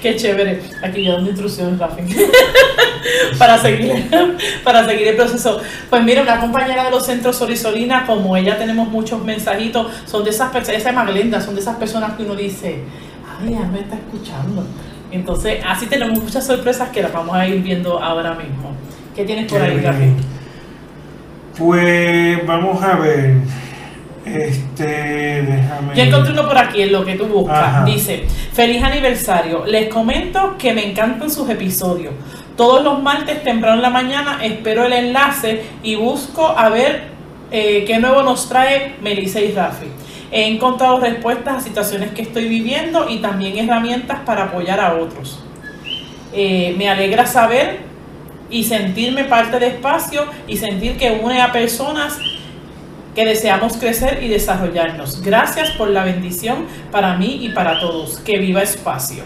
Qué 0.02 0.16
chévere. 0.16 0.60
Aquí 0.82 1.04
yo 1.04 1.14
dando 1.14 1.30
instrucciones, 1.30 1.78
Rafi. 1.78 2.02
para, 3.38 3.58
seguir, 3.58 4.10
para 4.64 4.86
seguir 4.86 5.08
el 5.08 5.16
proceso. 5.16 5.60
Pues 5.88 6.02
mira, 6.02 6.22
una 6.22 6.38
compañera 6.40 6.84
de 6.84 6.90
los 6.90 7.06
centros 7.06 7.36
Solisolina, 7.36 8.04
como 8.06 8.36
ella 8.36 8.58
tenemos 8.58 8.88
muchos 8.88 9.22
mensajitos, 9.24 9.90
son 10.04 10.24
de 10.24 10.30
esas 10.30 10.50
personas, 10.50 10.80
esa 10.80 10.90
es 10.90 10.94
Maglenda, 10.94 11.40
son 11.40 11.54
de 11.54 11.62
esas 11.62 11.76
personas 11.76 12.14
que 12.14 12.24
uno 12.24 12.34
dice, 12.34 12.80
ay, 13.40 13.52
ya 13.52 13.60
me 13.60 13.80
está 13.80 13.96
escuchando. 13.96 14.66
Entonces, 15.10 15.62
así 15.66 15.86
tenemos 15.86 16.22
muchas 16.22 16.46
sorpresas 16.46 16.90
que 16.90 17.02
las 17.02 17.12
vamos 17.12 17.34
a 17.34 17.46
ir 17.46 17.62
viendo 17.62 18.02
ahora 18.02 18.34
mismo. 18.34 18.72
¿Qué 19.14 19.24
tienes 19.24 19.50
por 19.50 19.62
ahí, 19.62 19.78
Rafi? 19.78 20.12
Pues 21.58 22.46
vamos 22.46 22.82
a 22.82 22.96
ver. 22.96 23.36
Este, 24.24 25.42
déjame. 25.42 25.94
Yo 25.94 26.02
encontré 26.02 26.32
uno 26.32 26.46
por 26.46 26.56
aquí 26.56 26.82
en 26.82 26.92
lo 26.92 27.04
que 27.04 27.14
tú 27.14 27.26
buscas. 27.26 27.58
Ajá. 27.58 27.84
Dice, 27.84 28.24
feliz 28.52 28.82
aniversario. 28.82 29.64
Les 29.66 29.88
comento 29.88 30.56
que 30.58 30.72
me 30.72 30.90
encantan 30.90 31.30
sus 31.30 31.48
episodios. 31.48 32.14
Todos 32.56 32.82
los 32.82 33.02
martes 33.02 33.42
temprano 33.42 33.76
en 33.76 33.82
la 33.82 33.90
mañana 33.90 34.38
espero 34.42 34.84
el 34.84 34.92
enlace 34.92 35.64
y 35.82 35.96
busco 35.96 36.46
a 36.46 36.68
ver 36.68 37.14
eh, 37.50 37.84
qué 37.86 37.98
nuevo 37.98 38.22
nos 38.22 38.48
trae 38.48 38.94
Melissa 39.02 39.40
y 39.40 39.52
Rafi. 39.52 39.86
He 40.30 40.48
encontrado 40.48 40.98
respuestas 40.98 41.56
a 41.56 41.60
situaciones 41.60 42.10
que 42.10 42.22
estoy 42.22 42.48
viviendo 42.48 43.08
y 43.08 43.18
también 43.18 43.58
herramientas 43.58 44.20
para 44.24 44.44
apoyar 44.44 44.80
a 44.80 44.94
otros. 44.94 45.40
Eh, 46.32 46.74
me 46.76 46.88
alegra 46.88 47.26
saber 47.26 47.93
y 48.50 48.64
sentirme 48.64 49.24
parte 49.24 49.58
de 49.58 49.68
espacio 49.68 50.24
y 50.46 50.56
sentir 50.56 50.96
que 50.96 51.10
une 51.22 51.40
a 51.40 51.52
personas 51.52 52.18
que 53.14 53.24
deseamos 53.24 53.76
crecer 53.76 54.22
y 54.22 54.28
desarrollarnos. 54.28 55.22
Gracias 55.22 55.70
por 55.70 55.88
la 55.88 56.04
bendición 56.04 56.66
para 56.90 57.16
mí 57.16 57.38
y 57.42 57.50
para 57.50 57.78
todos. 57.78 58.18
Que 58.18 58.38
viva 58.38 58.62
espacio. 58.62 59.22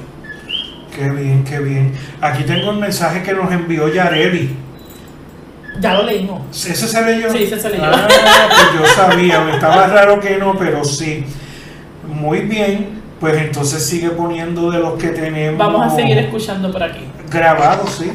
Qué 0.94 1.10
bien, 1.10 1.44
qué 1.44 1.58
bien. 1.60 1.92
Aquí 2.20 2.42
tengo 2.44 2.70
un 2.70 2.80
mensaje 2.80 3.22
que 3.22 3.32
nos 3.32 3.50
envió 3.52 3.92
Yareli. 3.92 4.50
Ya 5.80 5.94
lo 5.94 6.02
leímos. 6.02 6.66
¿Ese 6.66 6.88
se 6.88 7.04
leyó? 7.04 7.30
Sí, 7.30 7.44
ese 7.44 7.60
se 7.60 7.70
leyó. 7.70 7.84
Ah, 7.84 8.08
pues 8.48 8.80
yo 8.80 8.86
sabía, 8.94 9.40
me 9.40 9.54
estaba 9.54 9.86
raro 9.86 10.18
que 10.18 10.36
no, 10.36 10.56
pero 10.58 10.84
sí. 10.84 11.24
Muy 12.06 12.40
bien, 12.40 13.00
pues 13.20 13.36
entonces 13.40 13.86
sigue 13.86 14.10
poniendo 14.10 14.70
de 14.70 14.80
los 14.80 14.98
que 14.98 15.08
tenemos. 15.08 15.58
Vamos 15.58 15.92
a 15.92 15.94
seguir 15.94 16.18
escuchando 16.18 16.72
por 16.72 16.82
aquí. 16.82 17.04
Grabados, 17.30 17.90
sí. 17.90 18.10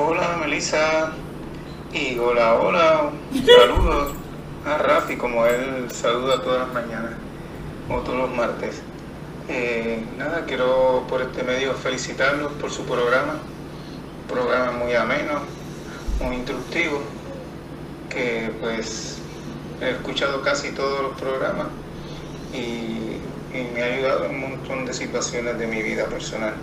Hola 0.00 0.36
Melissa 0.38 1.10
y 1.92 2.16
hola, 2.20 2.54
hola, 2.54 3.10
saludos 3.44 4.12
a 4.64 4.78
Rafi 4.78 5.16
como 5.16 5.44
él 5.44 5.90
saluda 5.90 6.40
todas 6.40 6.68
las 6.68 6.72
mañanas 6.72 7.14
o 7.90 7.98
todos 8.02 8.16
los 8.16 8.30
martes. 8.30 8.80
Eh, 9.48 10.00
nada, 10.16 10.44
quiero 10.46 11.04
por 11.08 11.20
este 11.20 11.42
medio 11.42 11.74
felicitarlos 11.74 12.52
por 12.60 12.70
su 12.70 12.84
programa, 12.84 13.38
programa 14.28 14.70
muy 14.70 14.94
ameno, 14.94 15.40
muy 16.20 16.36
instructivo, 16.36 17.00
que 18.08 18.52
pues 18.60 19.18
he 19.80 19.90
escuchado 19.90 20.42
casi 20.42 20.70
todos 20.70 21.02
los 21.02 21.18
programas 21.18 21.66
y, 22.54 23.16
y 23.52 23.70
me 23.74 23.82
ha 23.82 23.86
ayudado 23.86 24.26
en 24.26 24.30
un 24.36 24.40
montón 24.42 24.86
de 24.86 24.94
situaciones 24.94 25.58
de 25.58 25.66
mi 25.66 25.82
vida 25.82 26.04
personal. 26.04 26.54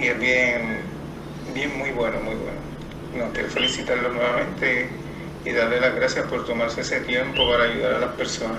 Y 0.00 0.06
es 0.06 0.18
bien, 0.20 0.97
bien, 1.54 1.76
muy 1.76 1.90
bueno, 1.90 2.20
muy 2.20 2.34
bueno. 2.34 2.58
No, 3.16 3.32
quiero 3.32 3.48
felicitarlo 3.48 4.10
nuevamente 4.10 4.88
y 5.44 5.52
darle 5.52 5.80
las 5.80 5.94
gracias 5.94 6.26
por 6.26 6.44
tomarse 6.44 6.82
ese 6.82 7.00
tiempo 7.00 7.50
para 7.50 7.64
ayudar 7.64 7.94
a 7.94 7.98
las 8.00 8.10
personas. 8.14 8.58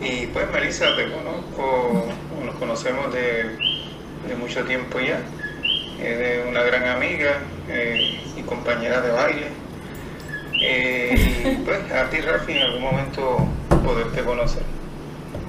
Y 0.00 0.26
pues 0.28 0.50
Melissa, 0.50 0.96
te 0.96 1.10
conozco, 1.10 2.06
nos 2.44 2.54
conocemos 2.56 3.12
de, 3.12 3.56
de 4.26 4.36
mucho 4.38 4.64
tiempo 4.64 4.98
ya. 4.98 5.20
Eres 6.02 6.46
una 6.48 6.62
gran 6.62 6.86
amiga 6.88 7.38
eh, 7.68 8.18
y 8.36 8.42
compañera 8.42 9.00
de 9.02 9.12
baile. 9.12 9.46
Eh, 10.62 11.14
y 11.44 11.64
pues 11.64 11.92
a 11.92 12.08
ti, 12.08 12.20
Rafi, 12.20 12.52
en 12.52 12.62
algún 12.62 12.82
momento 12.82 13.46
poderte 13.84 14.22
conocer. 14.22 14.62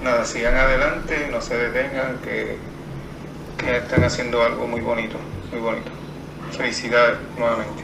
Nada, 0.03 0.25
sigan 0.25 0.55
adelante, 0.55 1.27
no 1.31 1.41
se 1.41 1.55
detengan, 1.57 2.17
que, 2.23 2.57
que 3.57 3.77
están 3.77 4.03
haciendo 4.03 4.43
algo 4.43 4.67
muy 4.67 4.81
bonito, 4.81 5.17
muy 5.51 5.61
bonito. 5.61 6.00
Felicidades 6.57 7.17
nuevamente. 7.37 7.83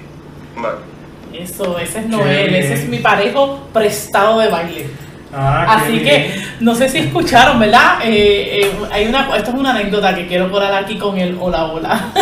Bye. 0.56 1.42
Eso, 1.42 1.78
ese 1.78 2.00
es 2.00 2.08
Noel, 2.08 2.56
ese 2.56 2.74
es 2.76 2.90
mi 2.90 3.00
parejo 3.00 3.68
prestado 3.74 4.40
de 4.40 4.50
baile. 4.50 4.86
Ah, 5.34 5.82
Así 5.82 6.00
que 6.00 6.34
no 6.62 6.74
sé 6.74 6.88
si 6.88 7.00
escucharon, 7.00 7.60
¿verdad? 7.60 8.00
Eh, 8.04 8.62
eh, 8.62 8.72
hay 8.92 9.08
una, 9.08 9.36
esto 9.36 9.52
es 9.52 9.58
una 9.58 9.72
anécdota 9.72 10.16
que 10.16 10.26
quiero 10.26 10.50
colar 10.50 10.74
aquí 10.74 10.98
con 10.98 11.18
el 11.18 11.38
hola 11.40 11.66
hola. 11.66 12.12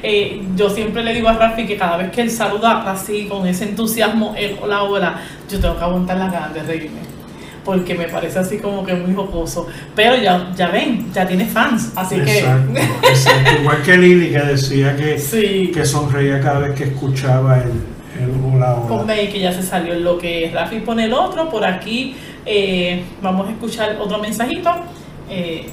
Eh, 0.00 0.44
yo 0.54 0.70
siempre 0.70 1.02
le 1.02 1.12
digo 1.12 1.28
a 1.28 1.32
Rafi 1.32 1.66
que 1.66 1.76
cada 1.76 1.96
vez 1.96 2.12
que 2.12 2.20
él 2.20 2.30
saluda 2.30 2.88
así 2.88 3.26
con 3.26 3.44
ese 3.48 3.64
entusiasmo 3.64 4.32
el 4.38 4.56
hola 4.62 4.84
hola, 4.84 5.20
yo 5.50 5.58
tengo 5.58 5.76
que 5.76 5.82
aguantar 5.82 6.16
las 6.18 6.30
ganas 6.30 6.54
de 6.54 6.62
reírme. 6.62 7.00
Porque 7.68 7.94
me 7.94 8.08
parece 8.08 8.38
así 8.38 8.56
como 8.56 8.82
que 8.82 8.94
muy 8.94 9.14
jocoso. 9.14 9.66
Pero 9.94 10.16
ya, 10.16 10.50
ya 10.56 10.68
ven, 10.68 11.12
ya 11.12 11.26
tiene 11.28 11.44
fans. 11.44 11.92
Así 11.94 12.14
Exacto, 12.14 12.72
que. 12.72 12.80
exacto. 13.10 13.50
Igual 13.60 13.82
que 13.82 13.96
Lili 13.98 14.30
que 14.30 14.38
decía 14.38 14.96
que, 14.96 15.18
Sí. 15.18 15.70
que 15.74 15.84
sonreía 15.84 16.40
cada 16.40 16.60
vez 16.60 16.74
que 16.74 16.84
escuchaba 16.84 17.58
el, 17.58 17.72
el 18.22 18.30
hola 18.42 18.74
hola. 18.74 18.88
Ponme 18.88 19.12
ahí 19.12 19.28
que 19.28 19.38
ya 19.38 19.52
se 19.52 19.62
salió 19.62 19.92
en 19.92 20.02
lo 20.02 20.16
que 20.16 20.50
Rafi 20.54 20.78
pone 20.80 21.04
el 21.04 21.12
otro. 21.12 21.50
Por 21.50 21.62
aquí 21.62 22.16
eh, 22.46 23.02
vamos 23.20 23.46
a 23.48 23.50
escuchar 23.50 23.98
otro 24.00 24.18
mensajito. 24.18 24.70
Eh, 25.28 25.66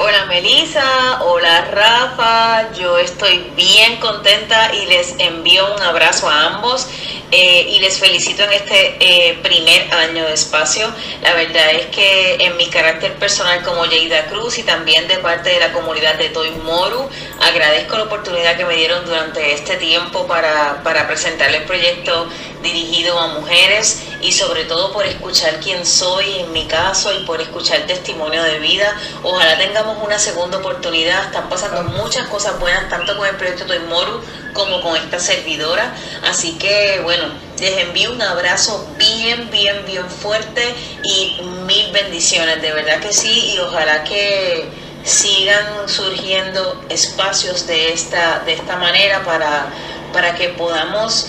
Hola 0.00 0.26
Melissa, 0.26 1.24
hola 1.24 1.64
Rafa, 1.72 2.72
yo 2.72 2.98
estoy 2.98 3.50
bien 3.56 3.96
contenta 3.96 4.72
y 4.72 4.86
les 4.86 5.16
envío 5.18 5.74
un 5.74 5.82
abrazo 5.82 6.30
a 6.30 6.54
ambos 6.54 6.86
eh, 7.32 7.66
y 7.68 7.80
les 7.80 7.98
felicito 7.98 8.44
en 8.44 8.52
este 8.52 8.96
eh, 9.00 9.38
primer 9.42 9.92
año 9.92 10.24
de 10.24 10.34
espacio. 10.34 10.86
La 11.22 11.34
verdad 11.34 11.72
es 11.72 11.86
que 11.86 12.36
en 12.38 12.56
mi 12.56 12.68
carácter 12.68 13.14
personal 13.16 13.64
como 13.64 13.86
Yeida 13.86 14.26
Cruz 14.26 14.58
y 14.58 14.62
también 14.62 15.08
de 15.08 15.18
parte 15.18 15.50
de 15.50 15.58
la 15.58 15.72
comunidad 15.72 16.14
de 16.14 16.28
Toy 16.28 16.52
Moru, 16.52 17.08
agradezco 17.40 17.96
la 17.96 18.04
oportunidad 18.04 18.56
que 18.56 18.64
me 18.64 18.76
dieron 18.76 19.04
durante 19.04 19.52
este 19.52 19.76
tiempo 19.78 20.28
para, 20.28 20.80
para 20.84 21.08
presentar 21.08 21.52
el 21.52 21.64
proyecto 21.64 22.28
dirigido 22.62 23.18
a 23.18 23.28
mujeres 23.28 24.04
y 24.20 24.32
sobre 24.32 24.64
todo 24.64 24.92
por 24.92 25.04
escuchar 25.06 25.60
quién 25.60 25.84
soy 25.84 26.40
en 26.40 26.52
mi 26.52 26.66
caso 26.66 27.12
y 27.12 27.24
por 27.24 27.40
escuchar 27.40 27.86
testimonio 27.86 28.42
de 28.42 28.58
vida. 28.58 28.96
Ojalá 29.22 29.56
una 29.92 30.18
segunda 30.18 30.58
oportunidad. 30.58 31.24
Están 31.24 31.48
pasando 31.48 31.82
muchas 31.84 32.28
cosas 32.28 32.58
buenas, 32.58 32.88
tanto 32.88 33.16
con 33.16 33.26
el 33.26 33.36
proyecto 33.36 33.66
Toimoru 33.66 34.20
como 34.52 34.80
con 34.80 34.96
esta 34.96 35.18
servidora. 35.18 35.94
Así 36.24 36.58
que 36.58 37.00
bueno, 37.02 37.24
les 37.58 37.78
envío 37.78 38.12
un 38.12 38.22
abrazo 38.22 38.86
bien, 38.98 39.50
bien, 39.50 39.84
bien 39.86 40.08
fuerte 40.08 40.74
y 41.02 41.40
mil 41.66 41.92
bendiciones, 41.92 42.60
de 42.62 42.72
verdad 42.72 43.00
que 43.00 43.12
sí, 43.12 43.54
y 43.54 43.58
ojalá 43.58 44.04
que 44.04 44.68
sigan 45.04 45.88
surgiendo 45.88 46.84
espacios 46.88 47.66
de 47.66 47.92
esta, 47.92 48.40
de 48.40 48.52
esta 48.54 48.76
manera 48.76 49.24
para, 49.24 49.66
para 50.12 50.34
que 50.34 50.50
podamos 50.50 51.28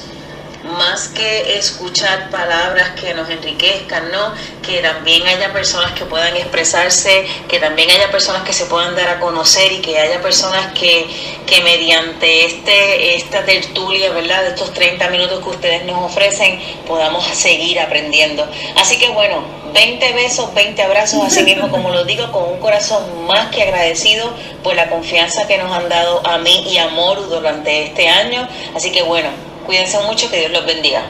más 0.78 1.10
que 1.10 1.58
escuchar 1.58 2.30
palabras 2.30 2.92
que 2.92 3.14
nos 3.14 3.30
enriquezcan, 3.30 4.12
¿no? 4.12 4.34
Que 4.62 4.82
también 4.82 5.26
haya 5.28 5.52
personas 5.52 5.92
que 5.94 6.06
puedan 6.06 6.36
expresarse, 6.36 7.26
que 7.48 7.60
también 7.60 7.90
haya 7.92 8.12
personas 8.12 8.44
que 8.44 8.54
se 8.54 8.66
puedan 8.66 8.96
dar 8.96 9.10
a 9.10 9.20
conocer 9.20 9.72
y 9.72 9.80
que 9.80 10.00
haya 10.00 10.22
personas 10.22 10.74
que, 10.74 11.08
que 11.46 11.62
mediante 11.62 12.46
este, 12.46 13.16
esta 13.16 13.44
tertulia, 13.46 14.12
¿verdad? 14.12 14.44
De 14.44 14.50
estos 14.50 14.74
30 14.74 15.10
minutos 15.10 15.44
que 15.44 15.50
ustedes 15.50 15.86
nos 15.86 16.12
ofrecen, 16.12 16.60
podamos 16.88 17.26
seguir 17.26 17.80
aprendiendo. 17.80 18.48
Así 18.76 18.98
que 18.98 19.10
bueno, 19.10 19.44
20 19.74 20.14
besos, 20.14 20.54
20 20.54 20.82
abrazos, 20.82 21.24
así 21.24 21.44
mismo 21.44 21.70
como 21.70 21.90
lo 21.90 22.04
digo, 22.06 22.32
con 22.32 22.44
un 22.44 22.60
corazón 22.60 23.26
más 23.28 23.50
que 23.50 23.64
agradecido 23.64 24.32
por 24.64 24.76
la 24.76 24.90
confianza 24.90 25.48
que 25.48 25.58
nos 25.58 25.72
han 25.72 25.90
dado 25.90 26.26
a 26.26 26.38
mí 26.38 26.68
y 26.70 26.78
a 26.78 26.90
Moru 26.90 27.24
durante 27.24 27.84
este 27.84 28.08
año. 28.08 28.48
Así 28.76 28.92
que 28.92 29.04
bueno, 29.04 29.30
cuídense 29.70 29.98
mucho, 30.08 30.32
que 30.32 30.40
Dios 30.40 30.52
los 30.52 30.66
bendiga. 30.66 31.02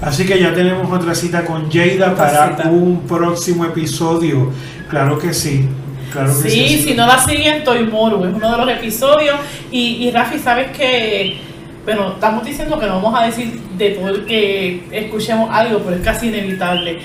Así 0.00 0.26
que 0.26 0.40
ya 0.40 0.52
tenemos 0.52 0.90
otra 0.90 1.14
cita 1.14 1.44
con 1.44 1.70
Jada 1.70 2.16
para 2.16 2.56
cita. 2.56 2.68
un 2.68 3.02
próximo 3.06 3.64
episodio. 3.64 4.50
Claro 4.90 5.16
que 5.20 5.32
sí. 5.32 5.68
Claro 6.10 6.32
que 6.42 6.50
Sí, 6.50 6.68
sí. 6.68 6.82
si 6.82 6.94
no 6.94 7.06
la 7.06 7.18
siguen, 7.24 7.62
Toy 7.62 7.84
Moru, 7.84 8.24
es 8.24 8.34
uno 8.34 8.50
de 8.50 8.58
los 8.58 8.68
episodios. 8.68 9.36
Y, 9.70 10.04
y 10.04 10.10
Rafi, 10.10 10.40
sabes 10.40 10.76
que, 10.76 11.38
bueno, 11.84 12.14
estamos 12.14 12.44
diciendo 12.44 12.76
que 12.80 12.86
no 12.86 12.94
vamos 13.00 13.14
a 13.20 13.26
decir 13.26 13.60
de 13.78 13.90
todo 13.90 14.08
el 14.08 14.24
que 14.26 14.82
escuchemos 14.90 15.48
algo, 15.52 15.78
pero 15.78 15.94
es 15.94 16.02
casi 16.02 16.26
inevitable. 16.26 16.98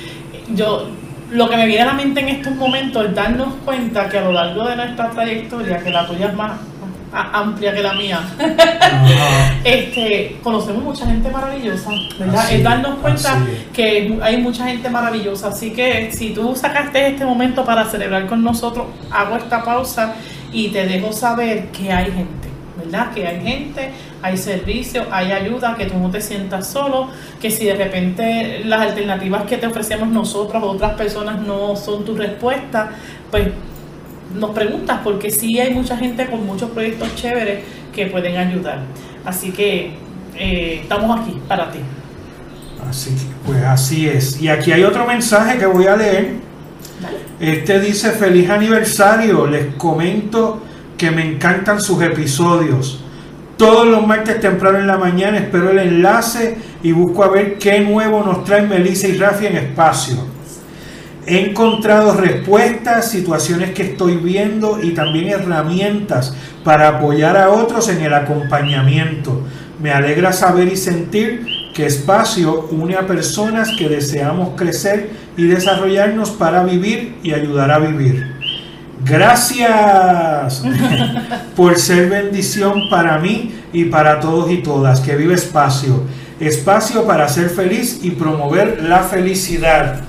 Yo, 0.56 0.88
lo 1.32 1.48
que 1.48 1.58
me 1.58 1.68
viene 1.68 1.84
a 1.84 1.88
la 1.88 1.94
mente 1.94 2.22
en 2.22 2.30
estos 2.30 2.56
momentos 2.56 3.06
es 3.06 3.14
darnos 3.14 3.54
cuenta 3.64 4.10
que 4.10 4.18
a 4.18 4.22
lo 4.24 4.32
largo 4.32 4.68
de 4.68 4.76
nuestra 4.78 5.12
trayectoria, 5.12 5.78
que 5.78 5.92
la 5.92 6.08
tuya 6.08 6.26
es 6.30 6.34
más, 6.34 6.54
amplia 7.12 7.74
que 7.74 7.82
la 7.82 7.94
mía. 7.94 8.22
este, 9.64 10.38
conocemos 10.44 10.84
mucha 10.84 11.06
gente 11.06 11.30
maravillosa, 11.30 11.90
¿verdad? 12.20 12.40
Así 12.40 12.56
es 12.56 12.64
darnos 12.64 13.00
cuenta 13.00 13.38
es. 13.38 13.76
que 13.76 14.18
hay 14.22 14.38
mucha 14.38 14.66
gente 14.66 14.90
maravillosa. 14.90 15.50
Así 15.50 15.72
que 15.72 16.12
si 16.12 16.32
tú 16.32 16.56
sacaste 16.56 17.08
este 17.08 17.26
momento 17.26 17.64
para 17.64 17.86
celebrar 17.86 18.28
con 18.28 18.44
nosotros, 18.44 18.88
hago 19.12 19.38
esta 19.38 19.64
pausa 19.64 20.16
y 20.52 20.70
te 20.70 20.86
dejo 20.86 21.14
saber 21.14 21.68
que 21.68 21.92
hay 21.92 22.06
gente, 22.06 22.48
¿verdad? 22.78 23.12
Que 23.14 23.28
hay 23.28 23.42
gente, 23.42 23.92
hay 24.22 24.38
servicio, 24.38 25.06
hay 25.12 25.32
ayuda, 25.32 25.76
que 25.76 25.86
tú 25.86 25.98
no 25.98 26.10
te 26.10 26.22
sientas 26.22 26.68
solo, 26.68 27.10
que 27.42 27.52
si 27.52 27.66
de 27.66 27.76
repente 27.76 28.62
las 28.66 28.82
alternativas 28.82 29.44
que 29.44 29.58
te 29.58 29.68
ofrecemos 29.68 30.10
nosotros 30.10 30.62
o 30.64 30.68
otras 30.68 30.94
personas 30.94 31.40
no 31.42 31.76
son 31.76 32.06
tu 32.06 32.16
respuesta, 32.16 32.92
pues 33.32 33.50
nos 34.34 34.52
preguntas, 34.52 35.00
porque 35.04 35.32
sí 35.32 35.60
hay 35.60 35.74
mucha 35.74 35.98
gente 35.98 36.28
con 36.28 36.46
muchos 36.46 36.72
proyectos 36.72 37.16
chéveres 37.16 37.60
que 37.94 38.08
pueden 38.08 38.38
ayudar. 38.38 38.82
Así 39.26 39.52
que 39.52 39.94
eh, 40.36 40.80
estamos 40.84 41.20
aquí 41.20 41.40
para 41.48 41.72
ti. 41.72 41.80
Así 42.88 43.12
que, 43.12 43.22
pues 43.46 43.64
así 43.64 44.08
es. 44.08 44.42
Y 44.42 44.50
aquí 44.50 44.72
hay 44.72 44.84
otro 44.84 45.06
mensaje 45.06 45.58
que 45.58 45.66
voy 45.66 45.88
a 45.88 45.96
leer. 45.96 46.36
Este 47.40 47.80
dice, 47.80 48.12
feliz 48.12 48.50
aniversario, 48.50 49.46
les 49.46 49.76
comento 49.76 50.62
que 50.98 51.12
me 51.12 51.26
encantan 51.26 51.80
sus 51.80 52.02
episodios. 52.02 53.04
Todos 53.58 53.88
los 53.88 54.06
martes 54.06 54.40
temprano 54.40 54.80
en 54.80 54.88
la 54.88 54.98
mañana 54.98 55.38
espero 55.38 55.72
el 55.72 55.80
enlace 55.80 56.58
y 56.84 56.92
busco 56.92 57.24
a 57.24 57.30
ver 57.30 57.58
qué 57.58 57.80
nuevo 57.80 58.24
nos 58.24 58.44
traen 58.44 58.70
Melissa 58.70 59.08
y 59.08 59.18
Rafi 59.18 59.48
en 59.48 59.58
espacio. 59.58 60.37
He 61.30 61.50
encontrado 61.50 62.14
respuestas, 62.14 63.12
situaciones 63.12 63.72
que 63.72 63.84
estoy 63.84 64.16
viendo 64.16 64.82
y 64.82 64.92
también 64.92 65.28
herramientas 65.28 66.34
para 66.64 66.88
apoyar 66.88 67.36
a 67.36 67.50
otros 67.50 67.90
en 67.90 68.02
el 68.02 68.14
acompañamiento. 68.14 69.42
Me 69.82 69.92
alegra 69.92 70.32
saber 70.32 70.70
y 70.70 70.78
sentir 70.78 71.46
que 71.74 71.86
espacio 71.86 72.70
une 72.72 72.96
a 72.96 73.06
personas 73.06 73.70
que 73.78 73.90
deseamos 73.90 74.56
crecer 74.56 75.10
y 75.36 75.48
desarrollarnos 75.48 76.32
para 76.32 76.64
vivir 76.64 77.18
y 77.22 77.34
ayudar 77.34 77.72
a 77.72 77.80
vivir. 77.80 78.34
Gracias 79.04 80.64
por 81.58 81.78
ser 81.78 82.10
bendición 82.10 82.84
para 82.90 83.20
mí 83.20 83.54
y 83.74 83.84
para 83.86 84.22
todos 84.22 84.50
y 84.50 84.60
todas. 84.60 85.02
Que 85.02 85.18
vive 85.18 85.34
espacio. 85.34 86.04
Espacio 86.40 87.06
para 87.06 87.28
ser 87.28 87.50
feliz 87.50 88.00
y 88.02 88.12
promover 88.12 88.82
la 88.82 89.00
felicidad. 89.00 90.07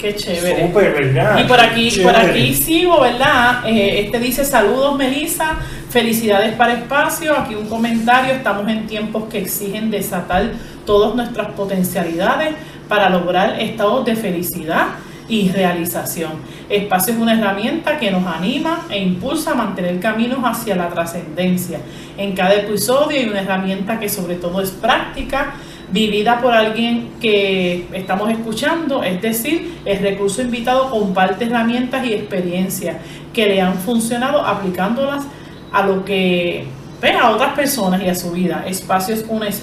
Qué 0.00 0.14
chévere. 0.14 0.66
Súper, 0.66 0.92
¿verdad? 0.94 1.38
Y 1.38 1.44
por 1.44 1.60
aquí, 1.60 1.90
por 2.02 2.16
aquí 2.16 2.54
sigo, 2.54 3.00
¿verdad? 3.00 3.66
Eh, 3.66 4.00
este 4.00 4.18
dice 4.18 4.44
saludos 4.44 4.96
Melissa, 4.96 5.56
felicidades 5.90 6.54
para 6.54 6.72
espacio. 6.72 7.36
Aquí 7.36 7.54
un 7.54 7.68
comentario, 7.68 8.32
estamos 8.32 8.66
en 8.68 8.86
tiempos 8.86 9.24
que 9.24 9.38
exigen 9.38 9.90
desatar 9.90 10.52
todas 10.86 11.14
nuestras 11.14 11.48
potencialidades 11.48 12.54
para 12.88 13.10
lograr 13.10 13.60
estados 13.60 14.04
de 14.06 14.16
felicidad 14.16 14.86
y 15.28 15.50
realización. 15.50 16.32
Espacio 16.68 17.14
es 17.14 17.20
una 17.20 17.38
herramienta 17.38 17.98
que 17.98 18.10
nos 18.10 18.26
anima 18.26 18.86
e 18.90 18.98
impulsa 18.98 19.52
a 19.52 19.54
mantener 19.54 20.00
caminos 20.00 20.40
hacia 20.42 20.76
la 20.76 20.88
trascendencia. 20.88 21.78
En 22.16 22.32
cada 22.32 22.54
episodio 22.54 23.18
hay 23.18 23.28
una 23.28 23.40
herramienta 23.40 24.00
que 24.00 24.08
sobre 24.08 24.36
todo 24.36 24.60
es 24.60 24.70
práctica, 24.70 25.54
vivida 25.92 26.40
por 26.40 26.52
alguien 26.54 27.10
que 27.20 27.86
estamos 27.92 28.30
escuchando, 28.30 29.02
es 29.02 29.20
decir, 29.20 29.78
el 29.84 29.98
recurso 29.98 30.40
invitado 30.42 30.88
comparte 30.90 31.46
herramientas 31.46 32.06
y 32.06 32.12
experiencias 32.14 32.96
que 33.32 33.46
le 33.46 33.60
han 33.60 33.74
funcionado 33.74 34.44
aplicándolas 34.44 35.24
a 35.72 35.84
lo 35.86 36.04
que 36.04 36.64
ve 37.00 37.12
a 37.12 37.30
otras 37.30 37.54
personas 37.54 38.02
y 38.02 38.08
a 38.08 38.14
su 38.14 38.30
vida. 38.32 38.64
Espacio 38.66 39.14
es 39.14 39.24
un 39.28 39.42
es- 39.42 39.62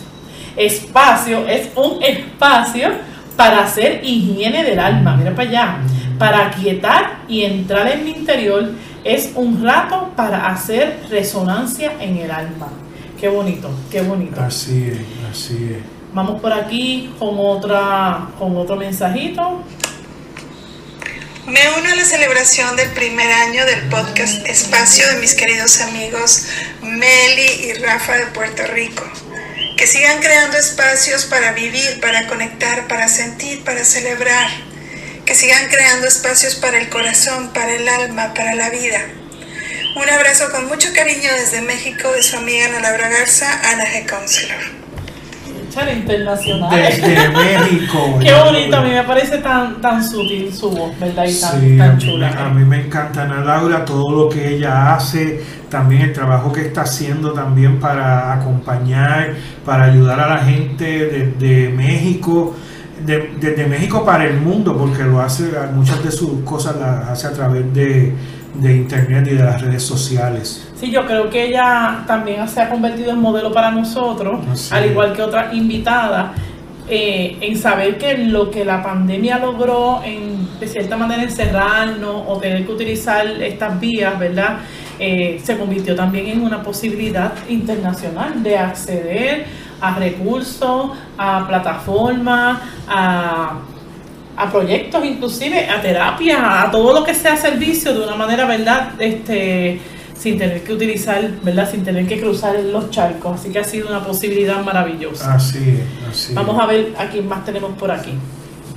espacio, 0.55 1.47
es 1.47 1.69
un 1.75 2.01
espacio 2.03 2.89
para 3.35 3.63
hacer 3.63 4.01
higiene 4.03 4.63
del 4.63 4.79
alma, 4.79 5.15
mira 5.15 5.33
para 5.35 5.49
allá, 5.49 5.77
para 6.17 6.47
aquietar 6.47 7.19
y 7.27 7.43
entrar 7.43 7.87
en 7.89 8.03
mi 8.03 8.11
interior, 8.11 8.71
es 9.03 9.31
un 9.35 9.63
rato 9.63 10.11
para 10.15 10.47
hacer 10.47 11.01
resonancia 11.09 11.93
en 12.01 12.17
el 12.17 12.31
alma. 12.31 12.69
Qué 13.19 13.29
bonito, 13.29 13.69
qué 13.91 14.01
bonito. 14.01 14.41
Así 14.41 14.89
es, 14.91 14.99
así 15.31 15.55
es. 15.75 15.96
Vamos 16.17 16.41
por 16.41 16.51
aquí 16.51 17.13
con 17.19 17.35
otra 17.37 18.29
con 18.39 18.57
otro 18.57 18.75
mensajito. 18.75 19.63
Me 21.45 21.61
uno 21.77 21.91
a 21.91 21.95
la 21.95 22.05
celebración 22.05 22.75
del 22.75 22.89
primer 22.89 23.31
año 23.31 23.63
del 23.67 23.81
podcast 23.87 24.43
Espacio 24.47 25.07
de 25.09 25.19
mis 25.19 25.35
queridos 25.35 25.79
amigos 25.81 26.47
Meli 26.81 27.65
y 27.65 27.73
Rafa 27.73 28.15
de 28.15 28.25
Puerto 28.33 28.65
Rico. 28.65 29.03
Que 29.77 29.85
sigan 29.85 30.19
creando 30.19 30.57
espacios 30.57 31.25
para 31.25 31.51
vivir, 31.51 31.99
para 32.01 32.25
conectar, 32.25 32.87
para 32.87 33.07
sentir, 33.09 33.63
para 33.63 33.83
celebrar. 33.83 34.49
Que 35.23 35.35
sigan 35.35 35.67
creando 35.67 36.07
espacios 36.07 36.55
para 36.55 36.79
el 36.79 36.89
corazón, 36.89 37.53
para 37.53 37.75
el 37.75 37.87
alma, 37.87 38.33
para 38.33 38.55
la 38.55 38.71
vida. 38.71 39.05
Un 39.95 40.09
abrazo 40.09 40.49
con 40.49 40.65
mucho 40.65 40.91
cariño 40.95 41.31
desde 41.31 41.61
México 41.61 42.11
de 42.11 42.23
su 42.23 42.37
amiga 42.37 42.65
Ana 42.65 42.79
Laura 42.79 43.07
Garza, 43.07 43.61
Ana 43.69 43.85
G. 43.85 44.09
Counselor. 44.09 44.86
Internacional. 45.93 46.69
Desde 46.69 47.29
México. 47.29 48.17
Qué 48.21 48.33
bonito, 48.33 48.77
a 48.77 48.81
mí 48.81 48.89
me 48.89 49.03
parece 49.03 49.37
tan 49.39 49.79
tan 49.81 50.03
sutil 50.03 50.53
su 50.53 50.69
voz, 50.71 50.97
¿verdad? 50.99 51.25
Y 51.27 51.39
tan, 51.77 51.99
Sí, 51.99 52.07
chula. 52.07 52.29
a 52.45 52.49
mí 52.49 52.63
me 52.65 52.85
encanta 52.85 53.23
Ana 53.23 53.41
Laura, 53.43 53.85
todo 53.85 54.11
lo 54.11 54.29
que 54.29 54.55
ella 54.55 54.93
hace, 54.95 55.41
también 55.69 56.01
el 56.03 56.13
trabajo 56.13 56.51
que 56.51 56.61
está 56.61 56.81
haciendo 56.81 57.33
también 57.33 57.79
para 57.79 58.33
acompañar, 58.33 59.33
para 59.65 59.85
ayudar 59.85 60.19
a 60.19 60.27
la 60.27 60.37
gente 60.39 61.05
desde 61.07 61.69
México, 61.69 62.55
de- 63.05 63.31
desde 63.39 63.65
México 63.67 64.03
para 64.05 64.25
el 64.25 64.37
mundo, 64.39 64.75
porque 64.77 65.03
lo 65.03 65.21
hace, 65.21 65.51
muchas 65.73 66.03
de 66.03 66.11
sus 66.11 66.41
cosas 66.43 66.75
las 66.77 67.07
hace 67.09 67.27
a 67.27 67.31
través 67.31 67.71
de, 67.73 68.13
de 68.55 68.75
internet 68.75 69.27
y 69.31 69.35
de 69.35 69.43
las 69.43 69.61
redes 69.61 69.83
sociales. 69.83 70.66
Sí, 70.79 70.91
yo 70.91 71.05
creo 71.05 71.29
que 71.29 71.45
ella 71.45 72.03
también 72.05 72.47
se 72.47 72.61
ha 72.61 72.69
convertido 72.69 73.11
en 73.11 73.19
modelo 73.19 73.51
para 73.51 73.71
nosotros, 73.71 74.45
Así 74.51 74.73
al 74.73 74.85
igual 74.85 75.13
que 75.13 75.23
otras 75.23 75.53
invitadas, 75.53 76.31
eh, 76.87 77.37
en 77.41 77.57
saber 77.57 77.97
que 77.97 78.17
lo 78.17 78.51
que 78.51 78.63
la 78.63 78.83
pandemia 78.83 79.39
logró 79.39 80.01
en 80.03 80.47
de 80.59 80.67
cierta 80.67 80.95
manera 80.95 81.23
encerrarnos 81.23 82.23
o 82.27 82.37
tener 82.37 82.65
que 82.65 82.71
utilizar 82.71 83.25
estas 83.27 83.79
vías, 83.79 84.17
¿verdad? 84.17 84.59
Eh, 84.99 85.41
se 85.43 85.57
convirtió 85.57 85.95
también 85.95 86.27
en 86.27 86.41
una 86.41 86.61
posibilidad 86.63 87.33
internacional 87.49 88.41
de 88.41 88.57
acceder 88.57 89.45
a 89.81 89.95
recursos, 89.95 90.91
a 91.17 91.45
plataformas, 91.47 92.59
a 92.87 93.53
a 94.37 94.51
proyectos 94.51 95.03
inclusive, 95.03 95.67
a 95.67 95.81
terapia, 95.81 96.61
a 96.61 96.71
todo 96.71 96.93
lo 96.93 97.03
que 97.03 97.15
sea 97.15 97.35
servicio 97.35 97.91
de 97.91 98.05
una 98.05 98.15
manera, 98.15 98.45
¿verdad? 98.45 98.91
Este, 98.99 99.81
sin 100.19 100.37
tener 100.37 100.63
que 100.63 100.73
utilizar, 100.73 101.29
¿verdad? 101.41 101.69
Sin 101.69 101.83
tener 101.83 102.07
que 102.07 102.19
cruzar 102.19 102.59
los 102.59 102.89
charcos. 102.89 103.39
Así 103.39 103.51
que 103.51 103.59
ha 103.59 103.63
sido 103.63 103.87
una 103.87 104.03
posibilidad 104.03 104.63
maravillosa. 104.63 105.35
Así 105.35 105.57
es, 105.57 106.09
así. 106.09 106.33
Vamos 106.33 106.59
a 106.59 106.65
ver 106.65 106.93
a 106.97 107.09
quién 107.09 107.27
más 107.27 107.45
tenemos 107.45 107.77
por 107.77 107.91
aquí. 107.91 108.17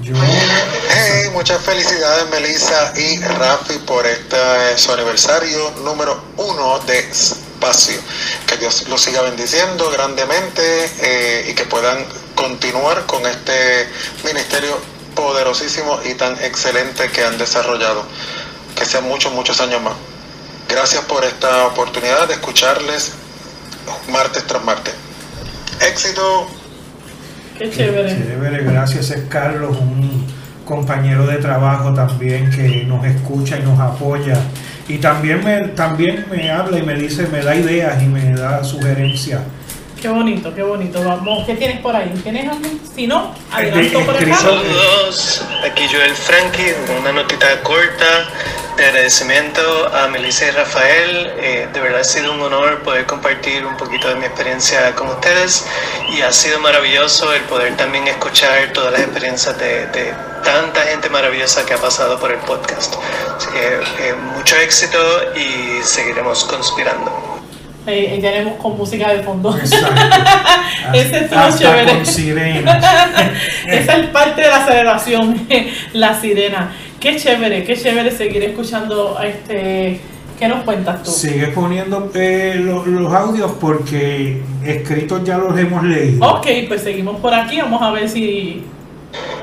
Yo, 0.03 0.15
Hey, 0.17 1.29
muchas 1.35 1.63
felicidades 1.63 2.31
Melissa 2.31 2.93
y 2.97 3.19
Rafi 3.19 3.79
por 3.87 4.07
este 4.07 4.37
su 4.77 4.93
aniversario 4.93 5.71
número 5.85 6.23
uno 6.39 6.79
de 6.87 6.99
Espacio. 7.01 8.01
Que 8.47 8.57
Dios 8.57 8.89
los 8.89 9.01
siga 9.01 9.21
bendiciendo 9.23 9.91
grandemente 9.91 10.63
eh, 11.03 11.49
y 11.51 11.55
que 11.55 11.65
puedan 11.65 12.05
continuar 12.35 13.05
con 13.05 13.27
este 13.27 13.89
ministerio 14.25 14.79
poderosísimo 15.15 16.01
y 16.05 16.15
tan 16.15 16.33
excelente 16.43 17.11
que 17.11 17.23
han 17.25 17.37
desarrollado. 17.37 18.05
Que 18.75 18.87
sean 18.87 19.05
muchos, 19.05 19.33
muchos 19.35 19.61
años 19.61 19.83
más. 19.83 19.95
Gracias 20.71 21.05
por 21.05 21.25
esta 21.25 21.67
oportunidad 21.67 22.29
de 22.29 22.35
escucharles 22.35 23.15
martes 24.11 24.47
tras 24.47 24.65
martes. 24.65 24.95
Éxito. 25.81 26.49
Qué 27.59 27.71
chévere. 27.71 28.09
Chévere, 28.09 28.65
gracias 28.65 29.11
es 29.11 29.25
Carlos, 29.29 29.77
un 29.79 30.27
compañero 30.65 31.27
de 31.27 31.39
trabajo 31.39 31.93
también 31.93 32.51
que 32.51 32.85
nos 32.85 33.05
escucha 33.05 33.59
y 33.59 33.63
nos 33.63 33.81
apoya. 33.81 34.41
Y 34.89 34.99
también 34.99 35.45
me, 35.45 35.69
también 35.69 36.27
me 36.31 36.51
habla 36.51 36.79
y 36.79 36.83
me 36.83 36.95
dice, 36.95 37.27
me 37.27 37.43
da 37.43 37.55
ideas 37.55 38.01
y 38.03 38.07
me 38.07 38.33
da 38.33 38.63
sugerencias. 38.63 39.41
Qué 40.01 40.09
bonito, 40.09 40.55
qué 40.55 40.63
bonito. 40.63 41.03
Vamos, 41.05 41.45
¿qué 41.47 41.57
tienes 41.57 41.81
por 41.81 41.95
ahí? 41.95 42.11
¿Tienes 42.23 42.49
algo? 42.49 42.69
Si 42.95 43.07
no, 43.07 43.35
adelanto 43.53 44.01
por 44.07 44.17
acá. 44.17 44.37
Saludos, 44.37 45.45
aquí 45.65 45.83
Joel 45.93 46.15
Frankie, 46.15 46.75
una 46.99 47.13
notita 47.13 47.61
corta 47.63 48.29
de 48.81 48.87
agradecimiento 48.87 49.95
a 49.95 50.09
Melissa 50.09 50.47
y 50.47 50.51
Rafael. 50.53 51.33
Eh, 51.39 51.69
de 51.71 51.81
verdad 51.81 52.01
ha 52.01 52.05
sido 52.05 52.33
un 52.33 52.41
honor 52.41 52.83
poder 52.83 53.05
compartir 53.05 53.67
un 53.67 53.77
poquito 53.77 54.09
de 54.09 54.15
mi 54.15 54.25
experiencia 54.25 54.95
con 54.95 55.09
ustedes 55.09 55.67
y 56.17 56.23
ha 56.23 56.33
sido 56.33 56.59
maravilloso 56.61 57.33
el 57.35 57.43
poder 57.43 57.77
también 57.77 58.09
escuchar 58.09 58.73
todas 58.73 58.93
las 58.93 59.03
experiencias 59.03 59.59
de, 59.59 59.87
de 59.89 60.15
tanta 60.43 60.81
gente 60.83 61.11
maravillosa 61.11 61.67
que 61.67 61.75
ha 61.75 61.79
pasado 61.79 62.19
por 62.19 62.33
el 62.33 62.39
podcast. 62.39 62.95
Así 63.37 63.51
que 63.51 64.09
eh, 64.09 64.15
mucho 64.15 64.57
éxito 64.57 64.99
y 65.37 65.83
seguiremos 65.83 66.45
conspirando. 66.45 67.41
Eh, 67.87 68.19
tenemos 68.21 68.55
con 68.61 68.77
música 68.77 69.13
de 69.13 69.23
fondo. 69.23 69.57
Exacto. 69.57 69.95
Ese 70.95 71.25
es 71.25 71.59
chévere. 71.59 72.61
Esa 73.67 73.97
es 73.97 74.07
parte 74.09 74.43
de 74.43 74.49
la 74.49 74.65
celebración, 74.65 75.47
la 75.93 76.21
sirena. 76.21 76.73
Qué 77.01 77.17
chévere, 77.17 77.65
qué 77.65 77.77
chévere 77.77 78.11
seguir 78.11 78.43
escuchando 78.45 79.17
a 79.19 79.27
este. 79.27 80.01
¿Qué 80.39 80.49
nos 80.49 80.65
cuentas 80.65 81.03
tú? 81.03 81.11
Sigue 81.11 81.49
poniendo 81.49 82.11
eh, 82.15 82.55
lo- 82.59 82.85
los 82.87 83.13
audios 83.13 83.53
porque 83.61 84.41
escritos 84.65 85.23
ya 85.25 85.37
los 85.39 85.59
hemos 85.59 85.83
leído. 85.83 86.27
Ok, 86.27 86.47
pues 86.69 86.83
seguimos 86.83 87.21
por 87.21 87.33
aquí, 87.35 87.61
vamos 87.61 87.83
a 87.83 87.91
ver 87.91 88.09
si. 88.09 88.65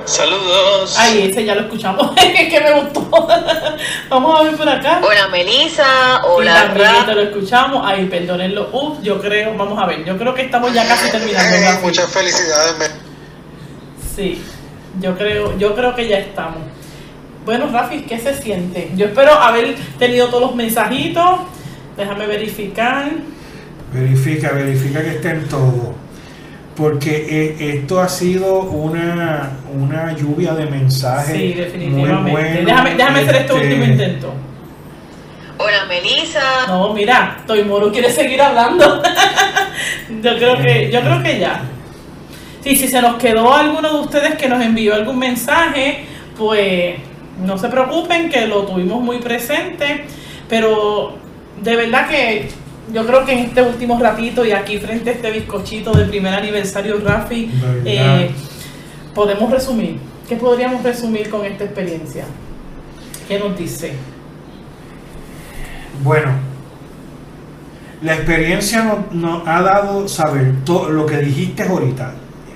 Saludos. 0.05 0.95
Ay, 0.97 1.27
ese 1.29 1.43
ya 1.45 1.53
lo 1.55 1.61
escuchamos, 1.61 2.11
que 2.15 2.61
me 2.63 2.79
gustó. 2.81 3.27
vamos 4.09 4.39
a 4.39 4.43
ver 4.43 4.55
por 4.55 4.69
acá. 4.69 5.01
Hola 5.03 5.27
Melissa, 5.27 6.23
hola 6.25 6.71
Ra. 6.73 7.05
te 7.05 7.13
lo 7.13 7.21
escuchamos. 7.21 7.81
Ay, 7.85 8.05
perdónenlo. 8.05 8.69
Uf, 8.71 8.99
yo 9.03 9.19
creo, 9.21 9.53
vamos 9.57 9.77
a 9.81 9.85
ver, 9.85 10.03
yo 10.05 10.17
creo 10.17 10.33
que 10.33 10.43
estamos 10.43 10.73
ya 10.73 10.87
casi 10.87 11.11
terminando. 11.11 11.55
Eh, 11.55 11.79
muchas 11.83 12.09
felicidades, 12.11 12.77
Mel- 12.77 12.91
Sí, 14.15 14.41
yo 15.01 15.15
creo, 15.17 15.57
yo 15.59 15.75
creo 15.75 15.93
que 15.95 16.07
ya 16.07 16.17
estamos. 16.19 16.61
Bueno, 17.47 17.69
Rafi, 17.71 18.01
¿qué 18.01 18.19
se 18.19 18.33
siente? 18.33 18.91
Yo 18.97 19.05
espero 19.05 19.31
haber 19.31 19.73
tenido 19.97 20.27
todos 20.27 20.41
los 20.41 20.55
mensajitos. 20.55 21.39
Déjame 21.95 22.27
verificar. 22.27 23.09
Verifica, 23.93 24.51
verifica 24.51 25.01
que 25.01 25.11
estén 25.11 25.47
todos. 25.47 25.95
Porque 26.75 27.25
eh, 27.29 27.75
esto 27.75 28.01
ha 28.01 28.09
sido 28.09 28.63
una, 28.63 29.59
una 29.73 30.13
lluvia 30.13 30.55
de 30.55 30.65
mensajes. 30.65 31.37
Sí, 31.37 31.43
muy 31.45 31.53
definitivamente. 31.53 32.31
buenos, 32.31 32.65
déjame 32.65 32.95
déjame 32.95 33.19
hacer 33.21 33.35
este 33.37 33.53
este, 33.53 33.65
último 33.65 33.85
intento. 33.85 34.33
Hola 35.57 35.85
Melissa. 35.87 36.67
No, 36.67 36.93
mira, 36.93 37.43
Toy 37.47 37.63
Moro 37.63 37.93
quiere 37.93 38.11
seguir 38.11 38.41
hablando. 38.41 39.01
yo 40.21 40.35
creo 40.35 40.57
que, 40.57 40.91
yo 40.91 40.99
creo 40.99 41.23
que 41.23 41.39
ya. 41.39 41.61
Sí, 42.61 42.75
si 42.75 42.89
se 42.89 43.01
nos 43.01 43.15
quedó 43.15 43.53
alguno 43.53 43.89
de 43.89 43.99
ustedes 44.01 44.35
que 44.35 44.49
nos 44.49 44.61
envió 44.61 44.95
algún 44.95 45.17
mensaje, 45.17 46.03
pues 46.37 47.06
no 47.45 47.57
se 47.57 47.67
preocupen 47.69 48.29
que 48.29 48.47
lo 48.47 48.63
tuvimos 48.63 49.01
muy 49.01 49.19
presente, 49.19 50.05
pero 50.49 51.15
de 51.61 51.75
verdad 51.75 52.07
que 52.09 52.49
yo 52.93 53.05
creo 53.05 53.25
que 53.25 53.33
en 53.33 53.39
este 53.39 53.61
último 53.61 53.99
ratito 53.99 54.45
y 54.45 54.51
aquí 54.51 54.77
frente 54.77 55.09
a 55.09 55.13
este 55.13 55.31
bizcochito 55.31 55.91
del 55.91 56.09
primer 56.09 56.33
aniversario 56.33 56.99
Rafi, 57.03 57.51
eh, 57.85 58.31
podemos 59.13 59.51
resumir. 59.51 59.99
¿Qué 60.27 60.35
podríamos 60.35 60.83
resumir 60.83 61.29
con 61.29 61.45
esta 61.45 61.63
experiencia? 61.65 62.25
¿Qué 63.27 63.39
nos 63.39 63.57
dice? 63.57 63.93
Bueno, 66.03 66.31
la 68.01 68.13
experiencia 68.15 68.83
nos, 68.83 69.11
nos 69.13 69.47
ha 69.47 69.61
dado 69.61 70.07
saber 70.07 70.53
todo 70.63 70.89
lo 70.89 71.05
que 71.05 71.17
dijiste 71.17 71.63
ahorita. 71.63 72.13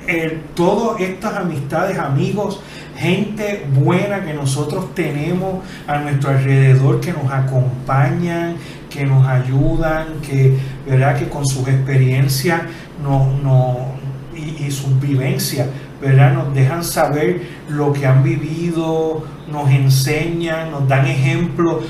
El- 0.08 0.42
todas 0.56 1.00
estas 1.02 1.36
amistades, 1.36 1.98
amigos, 1.98 2.62
gente 3.02 3.66
buena 3.74 4.24
que 4.24 4.34
nosotros 4.34 4.94
tenemos 4.94 5.64
a 5.88 5.98
nuestro 6.00 6.30
alrededor 6.30 7.02
que 7.02 7.12
nos 7.12 7.32
acompañan, 7.32 8.56
que 8.90 9.06
nos 9.06 9.28
ayudan, 9.28 10.22
que, 10.22 10.58
¿verdad? 10.88 11.18
que 11.18 11.28
con 11.28 11.46
sus 11.46 11.68
experiencias 11.68 12.62
no, 13.04 13.32
no- 13.44 14.00
y, 14.36 14.70
sus 14.72 15.00
vivencias 15.00 15.68
¿verdad? 16.00 16.34
nos 16.34 16.54
dejan 16.54 16.84
saber 16.84 17.42
lo 17.70 17.92
que 17.92 18.06
han 18.06 18.24
vivido, 18.24 19.24
nos 19.52 19.70
enseñan, 19.70 20.72
nos 20.72 20.88
dan 20.88 21.06
ejemplos 21.08 21.84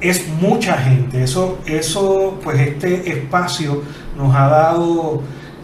es 0.00 0.28
mucha 0.40 0.76
gente. 0.78 1.22
Eso, 1.22 1.58
eso, 1.64 2.38
pues 2.42 2.58
este 2.60 3.08
espacio 3.08 3.82
nos 4.18 4.34
ha 4.34 4.48
dado 4.48 5.22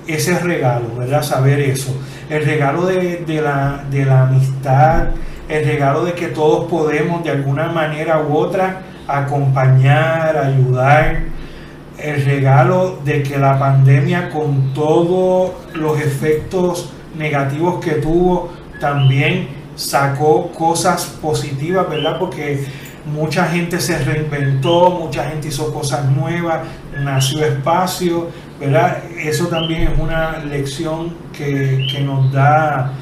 ese 0.09 0.39
regalo, 0.39 0.97
¿verdad? 0.97 1.23
Saber 1.23 1.61
eso. 1.61 1.95
El 2.29 2.45
regalo 2.45 2.87
de, 2.87 3.25
de 3.27 3.41
la, 3.41 3.85
de 3.91 4.05
la 4.05 4.23
amistad, 4.23 5.09
el 5.49 5.65
regalo 5.65 6.05
de 6.05 6.15
que 6.15 6.29
todos 6.29 6.69
podemos 6.69 7.23
de 7.23 7.31
alguna 7.31 7.69
manera 7.69 8.21
u 8.21 8.37
otra 8.37 8.83
acompañar, 9.07 10.37
ayudar. 10.37 11.21
El 11.99 12.25
regalo 12.25 13.01
de 13.05 13.23
que 13.25 13.39
la 13.39 13.59
pandemia 13.59 14.31
con 14.31 14.73
todos 14.73 15.53
los 15.75 16.01
efectos 16.01 16.93
negativos 17.17 17.85
que 17.85 17.93
tuvo 17.93 18.51
también 18.81 19.49
sacó 19.75 20.53
cosas 20.53 21.07
positivas, 21.21 21.89
¿verdad? 21.89 22.19
Porque 22.21 22.65
mucha 23.07 23.47
gente 23.47 23.81
se 23.81 23.99
reinventó, 23.99 24.91
mucha 24.91 25.25
gente 25.25 25.49
hizo 25.49 25.73
cosas 25.73 26.05
nuevas, 26.05 26.61
nació 27.01 27.45
espacio, 27.45 28.29
¿verdad? 28.61 29.03
Eso 29.19 29.47
también 29.49 29.83
es 29.83 29.99
una 29.99 30.39
lección 30.45 31.15
que, 31.37 31.87
que 31.93 32.01
nos 32.01 32.33
da, 32.33 32.93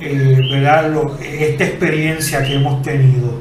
eh, 0.00 0.38
¿verdad? 0.52 0.90
Lo- 0.90 1.18
esta 1.18 1.64
experiencia 1.64 2.42
que 2.42 2.54
hemos 2.54 2.82
tenido. 2.82 3.40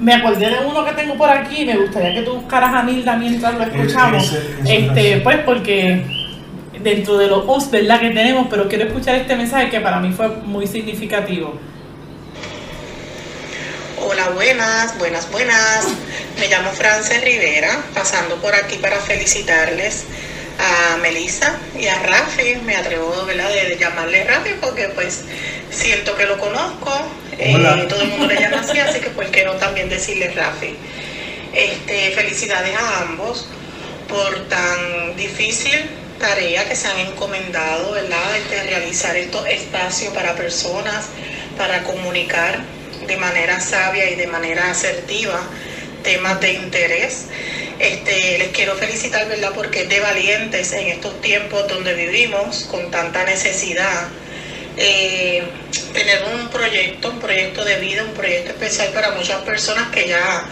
Me 0.00 0.14
acordé 0.14 0.48
de 0.48 0.58
uno 0.64 0.84
que 0.84 0.92
tengo 0.92 1.16
por 1.16 1.28
aquí, 1.28 1.64
me 1.66 1.76
gustaría 1.76 2.14
que 2.14 2.22
tú 2.22 2.34
buscaras 2.34 2.72
a 2.72 2.82
Nilda 2.84 3.16
mientras 3.16 3.54
lo 3.54 3.64
escuchamos. 3.64 4.24
ese- 4.24 4.38
ese 4.62 4.76
es 4.76 4.84
este, 4.88 5.20
pues 5.22 5.38
porque 5.44 6.04
dentro 6.82 7.18
de 7.18 7.26
los 7.26 7.44
us, 7.48 7.70
¿verdad? 7.70 8.00
que 8.00 8.10
tenemos, 8.10 8.46
pero 8.48 8.68
quiero 8.68 8.84
escuchar 8.84 9.16
este 9.16 9.34
mensaje 9.36 9.68
que 9.70 9.80
para 9.80 9.98
mí 9.98 10.12
fue 10.12 10.28
muy 10.28 10.66
significativo. 10.68 11.58
Hola, 14.00 14.30
buenas, 14.30 14.96
buenas, 14.98 15.30
buenas. 15.32 15.88
Me 16.38 16.46
llamo 16.48 16.70
Frances 16.70 17.22
Rivera, 17.24 17.68
pasando 17.94 18.36
por 18.36 18.54
aquí 18.54 18.76
para 18.80 18.96
felicitarles 18.96 20.06
a 20.58 20.96
Melissa 20.98 21.58
y 21.78 21.86
a 21.86 21.98
Rafi. 22.02 22.56
Me 22.64 22.76
atrevo 22.76 23.24
¿verdad? 23.26 23.50
de 23.50 23.76
llamarle 23.78 24.24
Rafi 24.24 24.50
porque 24.60 24.88
pues 24.88 25.24
siento 25.70 26.16
que 26.16 26.26
lo 26.26 26.38
conozco. 26.38 26.90
Eh, 27.38 27.86
todo 27.88 28.02
el 28.02 28.08
mundo 28.08 28.26
le 28.26 28.40
llama 28.40 28.60
así, 28.60 28.78
así 28.80 29.00
que 29.00 29.10
por 29.10 29.30
qué 29.30 29.44
no 29.44 29.52
también 29.54 29.88
decirle 29.88 30.30
Rafi. 30.30 30.74
Este, 31.54 32.10
felicidades 32.10 32.76
a 32.76 33.02
ambos 33.02 33.48
por 34.08 34.48
tan 34.48 35.16
difícil 35.16 35.88
tarea 36.18 36.68
que 36.68 36.74
se 36.74 36.88
han 36.88 36.98
encomendado, 36.98 37.92
¿verdad? 37.92 38.36
Este, 38.36 38.62
realizar 38.64 39.16
estos 39.16 39.46
espacios 39.46 40.12
para 40.12 40.34
personas, 40.34 41.06
para 41.56 41.84
comunicar 41.84 42.60
de 43.06 43.16
manera 43.16 43.60
sabia 43.60 44.10
y 44.10 44.16
de 44.16 44.26
manera 44.26 44.70
asertiva 44.70 45.40
temas 46.08 46.40
de 46.40 46.52
interés. 46.54 47.26
Este, 47.78 48.38
les 48.38 48.48
quiero 48.48 48.74
felicitar, 48.76 49.28
¿verdad? 49.28 49.52
Porque 49.54 49.84
de 49.86 50.00
valientes 50.00 50.72
en 50.72 50.88
estos 50.88 51.20
tiempos 51.20 51.68
donde 51.68 51.92
vivimos 51.94 52.66
con 52.70 52.90
tanta 52.90 53.24
necesidad. 53.24 54.08
eh, 54.80 55.42
tener 55.92 56.18
un 56.34 56.48
proyecto, 56.50 57.10
un 57.10 57.18
proyecto 57.18 57.64
de 57.64 57.76
vida, 57.80 58.04
un 58.04 58.14
proyecto 58.14 58.50
especial 58.52 58.88
para 58.94 59.10
muchas 59.12 59.40
personas 59.42 59.90
que 59.90 60.06
ya 60.08 60.44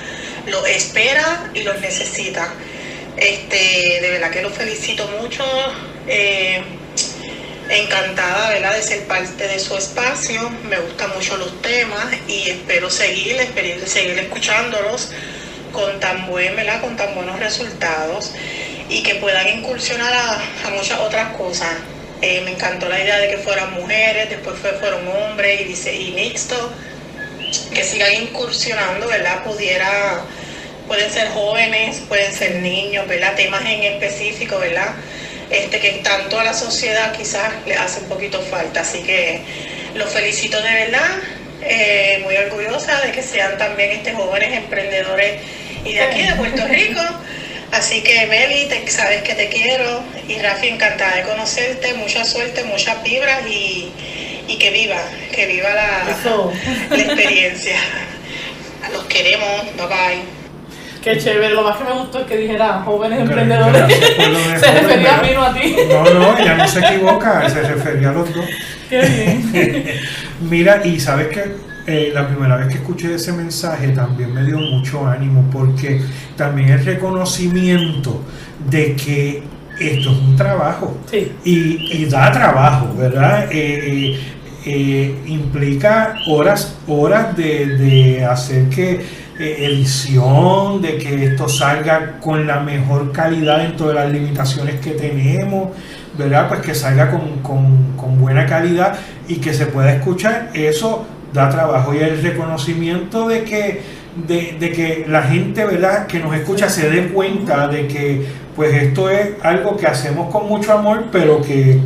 lo 0.47 0.67
esperan 0.67 1.53
y 1.55 1.63
los 1.63 1.81
necesitan. 1.81 2.49
Este, 3.17 4.01
de 4.03 4.11
verdad 4.11 4.31
que 4.31 4.43
los 4.43 4.53
felicito 4.53 5.07
mucho. 5.21 5.45
eh, 6.09 6.63
encantada 7.69 8.51
¿verdad? 8.51 8.75
de 8.77 8.83
ser 8.83 9.07
parte 9.07 9.47
de 9.49 9.59
su 9.59 9.77
espacio. 9.77 10.51
Me 10.69 10.79
gustan 10.79 11.11
mucho 11.15 11.37
los 11.37 11.61
temas 11.63 12.07
y 12.29 12.51
espero 12.51 12.91
seguir, 12.91 13.37
seguir 13.87 14.19
escuchándolos 14.19 15.11
con 15.77 16.01
tan 16.01 16.27
buen, 16.27 16.57
¿verdad? 16.57 16.81
con 16.81 16.97
tan 16.97 17.15
buenos 17.15 17.39
resultados 17.39 18.33
y 18.89 19.03
que 19.03 19.17
puedan 19.17 19.47
incursionar 19.59 20.11
a, 20.13 20.71
muchas 20.71 20.99
otras 21.01 21.37
cosas. 21.37 21.69
Eh, 22.23 22.41
me 22.45 22.53
encantó 22.53 22.89
la 22.89 22.99
idea 22.99 23.19
de 23.19 23.29
que 23.29 23.37
fueran 23.37 23.75
mujeres, 23.75 24.31
después 24.31 24.59
fue- 24.59 24.73
fueron 24.73 25.07
hombres 25.07 25.61
y, 25.61 25.65
dice, 25.65 25.95
y 25.95 26.13
mixto, 26.13 26.73
que 27.75 27.85
sigan 27.85 28.15
incursionando, 28.15 29.07
¿verdad? 29.07 29.45
Pudiera, 29.45 30.23
pueden 30.89 31.11
ser 31.11 31.29
jóvenes, 31.29 32.01
pueden 32.09 32.33
ser 32.33 32.57
niños, 32.57 33.07
¿verdad? 33.07 33.35
Temas 33.37 33.61
en 33.67 33.83
específico, 33.83 34.59
¿verdad? 34.59 34.95
Este, 35.51 35.79
que 35.79 35.91
tanto 36.03 36.41
a 36.41 36.45
la 36.45 36.55
sociedad 36.55 37.13
quizás 37.13 37.53
le 37.67 37.75
hace 37.77 38.01
un 38.01 38.09
poquito 38.09 38.41
falta. 38.41 38.81
Así 38.81 39.03
que 39.03 39.43
los 39.95 40.09
felicito 40.11 40.61
de 40.63 40.73
verdad, 40.73 41.11
eh, 41.63 42.21
muy 42.25 42.35
orgullosa 42.37 43.01
de 43.03 43.13
que 43.13 43.23
sean 43.23 43.59
también 43.59 43.91
este 43.91 44.13
jóvenes 44.15 44.53
emprendedores 44.57 45.41
y 45.87 45.95
de 45.95 46.01
aquí, 46.01 46.23
de 46.23 46.35
Puerto 46.35 46.67
Rico. 46.67 47.01
Así 47.73 48.03
que 48.03 48.27
Meli, 48.27 48.69
te, 48.69 48.89
sabes 48.91 49.23
que 49.23 49.35
te 49.35 49.49
quiero 49.49 50.03
y 50.29 50.39
Rafi, 50.39 50.69
encantada 50.69 51.17
de 51.17 51.23
conocerte, 51.23 51.95
mucha 51.95 52.25
suerte, 52.25 52.65
muchas 52.65 53.03
vibras 53.03 53.47
y, 53.47 53.93
y 54.49 54.57
que 54.57 54.71
viva, 54.71 54.99
que 55.33 55.47
viva 55.47 55.69
la, 55.75 56.11
Eso. 56.11 56.53
la 56.91 57.03
experiencia. 57.03 57.77
Los 58.93 59.05
queremos, 59.07 59.65
bye 59.77 59.87
bye. 59.87 60.37
Qué 61.03 61.19
chévere, 61.19 61.51
lo 61.51 61.63
más 61.63 61.77
que 61.77 61.85
me 61.85 61.93
gustó 61.93 62.21
es 62.21 62.27
que 62.27 62.37
dijera 62.37 62.83
jóvenes 62.85 63.21
emprendedores. 63.21 63.87
gracias 63.87 64.61
Se 64.61 64.73
refería 64.73 65.19
a 65.19 65.23
mí, 65.23 65.31
no 65.35 65.45
a 65.45 65.55
ti. 65.55 65.77
No, 65.89 66.03
no, 66.03 66.39
ella 66.39 66.55
no 66.55 66.67
se 66.67 66.81
equivoca, 66.81 67.49
se 67.49 67.63
refería 67.63 68.11
a 68.11 68.13
los 68.13 68.35
dos. 68.35 68.45
Qué 68.89 69.01
bien. 69.03 70.01
Mira, 70.41 70.83
y 70.85 70.99
sabes 70.99 71.29
que 71.29 71.45
eh, 71.89 72.11
la 72.13 72.27
primera 72.27 72.57
vez 72.57 72.67
que 72.67 72.75
escuché 72.75 73.15
ese 73.15 73.33
mensaje 73.33 73.91
también 73.91 74.35
me 74.35 74.43
dio 74.43 74.59
mucho 74.59 75.07
ánimo 75.07 75.49
porque 75.53 76.01
también 76.37 76.71
el 76.71 76.85
reconocimiento 76.85 78.23
de 78.69 78.97
que 78.97 79.45
esto 79.79 80.11
es 80.11 80.19
un 80.19 80.35
trabajo 80.35 80.99
y, 81.45 82.05
da 82.07 82.33
trabajo, 82.33 82.93
¿verdad? 82.99 83.49
Eh, 83.53 84.19
eh, 84.65 85.23
implica 85.27 86.17
horas, 86.27 86.77
horas 86.89 87.37
de, 87.37 88.27
hacer 88.29 88.69
que 88.69 89.05
edición, 89.39 90.83
de 90.83 90.99
que 90.99 91.25
esto 91.27 91.49
salga 91.49 92.19
con 92.19 92.49
la 92.49 92.59
mejor 92.59 93.13
calidad 93.13 93.59
dentro 93.59 93.89
de 93.89 93.95
las 93.95 94.11
limitaciones 94.11 94.81
que 94.81 94.93
tenemos, 94.93 95.69
¿verdad? 96.19 96.49
Pues 96.49 96.63
que 96.63 96.75
salga 96.75 97.13
con, 97.13 97.43
con 97.97 98.19
buena 98.19 98.45
calidad 98.45 98.99
y 99.29 99.37
que 99.37 99.55
se 99.55 99.67
pueda 99.67 99.93
escuchar. 99.93 100.51
Eso 100.53 101.07
da 101.33 101.49
trabajo 101.51 101.95
y 101.95 101.99
el 101.99 102.23
reconocimiento 102.23 103.29
de 103.29 103.45
que, 103.45 103.83
de, 104.27 104.73
que 104.73 105.05
la 105.09 105.23
gente 105.23 105.65
¿verdad? 105.65 106.07
que 106.07 106.19
nos 106.19 106.35
escucha 106.35 106.69
se 106.69 106.89
dé 106.91 107.09
cuenta 107.09 107.69
de 107.69 107.87
que 107.87 108.27
pues 108.55 108.75
esto 108.75 109.11
es 109.11 109.31
algo 109.43 109.77
que 109.77 109.87
hacemos 109.87 110.33
con 110.33 110.49
mucho 110.49 110.73
amor, 110.73 111.07
pero 111.13 111.43
que, 111.43 111.79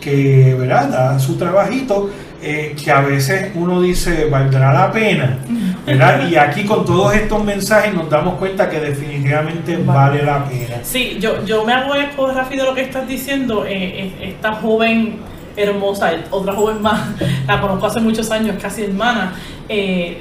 que 0.00 0.56
¿verdad? 0.58 0.88
da 0.88 1.18
su 1.18 1.36
trabajito, 1.36 2.10
eh, 2.42 2.74
que 2.82 2.90
a 2.90 3.00
veces 3.00 3.52
uno 3.54 3.80
dice 3.80 4.26
valdrá 4.26 4.72
la 4.72 4.90
pena. 4.90 5.38
¿verdad? 5.86 6.28
Y 6.28 6.36
aquí 6.36 6.64
con 6.64 6.84
todos 6.84 7.14
estos 7.14 7.42
mensajes 7.42 7.94
nos 7.94 8.10
damos 8.10 8.34
cuenta 8.34 8.68
que 8.68 8.78
definitivamente 8.78 9.76
vale 9.78 10.22
la 10.22 10.44
pena. 10.44 10.76
Sí, 10.82 11.16
yo, 11.18 11.44
yo 11.44 11.64
me 11.64 11.72
hago 11.72 11.94
eco 11.94 12.30
rápido 12.30 12.66
lo 12.66 12.74
que 12.74 12.82
estás 12.82 13.08
diciendo. 13.08 13.64
Eh, 13.66 14.12
esta 14.20 14.52
joven 14.52 15.16
hermosa, 15.58 16.12
otra 16.30 16.54
joven 16.54 16.80
más, 16.80 17.00
la 17.46 17.60
conozco 17.60 17.86
hace 17.86 18.00
muchos 18.00 18.30
años, 18.30 18.56
casi 18.60 18.84
hermana, 18.84 19.34
eh, 19.68 20.18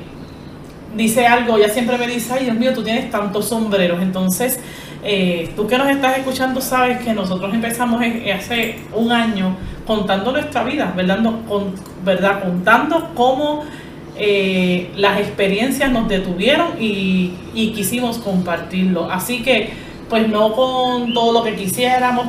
dice 0.96 1.28
algo, 1.28 1.58
ella 1.58 1.70
siempre 1.70 1.98
me 1.98 2.08
dice, 2.08 2.34
ay 2.34 2.46
Dios 2.46 2.56
mío, 2.58 2.74
tú 2.74 2.84
tienes 2.84 3.10
tantos 3.12 3.48
sombreros, 3.48 4.02
entonces 4.02 4.60
eh, 5.04 5.52
tú 5.56 5.68
que 5.68 5.78
nos 5.78 5.90
estás 5.90 6.18
escuchando 6.18 6.60
sabes 6.60 7.00
que 7.00 7.14
nosotros 7.14 7.54
empezamos 7.54 8.02
hace 8.36 8.80
un 8.94 9.12
año 9.12 9.56
contando 9.86 10.32
nuestra 10.32 10.64
vida, 10.64 10.94
¿verdad? 10.96 11.20
Con, 11.48 11.74
¿verdad? 12.04 12.44
Contando 12.44 13.12
cómo 13.16 13.64
eh, 14.18 14.92
las 14.98 15.20
experiencias 15.20 15.92
nos 15.92 16.10
detuvieron 16.10 16.70
y, 16.80 17.34
y 17.54 17.72
quisimos 17.72 18.18
compartirlo. 18.18 19.10
Así 19.10 19.44
que 19.44 19.88
pues 20.10 20.28
no 20.28 20.54
con 20.54 21.14
todo 21.14 21.34
lo 21.34 21.44
que 21.44 21.56
quisiéramos, 21.56 22.28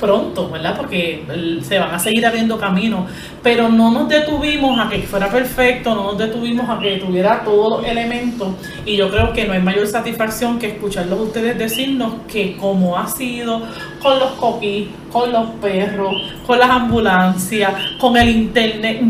pronto, 0.00 0.50
¿verdad? 0.50 0.76
Porque 0.76 1.24
se 1.62 1.78
van 1.78 1.94
a 1.94 1.98
seguir 1.98 2.26
abriendo 2.26 2.58
caminos, 2.58 3.10
pero 3.42 3.68
no 3.68 3.90
nos 3.90 4.08
detuvimos 4.08 4.78
a 4.78 4.88
que 4.88 4.98
fuera 5.02 5.28
perfecto, 5.28 5.94
no 5.94 6.04
nos 6.04 6.18
detuvimos 6.18 6.68
a 6.68 6.78
que 6.78 6.96
tuviera 6.96 7.42
todos 7.44 7.80
los 7.80 7.88
elementos 7.90 8.48
y 8.84 8.96
yo 8.96 9.10
creo 9.10 9.32
que 9.32 9.44
no 9.44 9.52
hay 9.52 9.60
mayor 9.60 9.86
satisfacción 9.86 10.58
que 10.58 10.68
escucharlos 10.68 11.20
ustedes 11.20 11.58
decirnos 11.58 12.14
que 12.28 12.56
como 12.56 12.98
ha 12.98 13.06
sido 13.06 13.62
con 14.02 14.18
los 14.18 14.32
coquis, 14.32 14.88
con 15.10 15.32
los 15.32 15.48
perros, 15.62 16.14
con 16.46 16.58
las 16.58 16.68
ambulancias, 16.68 17.72
con 17.98 18.16
el 18.16 18.28
internet, 18.28 19.00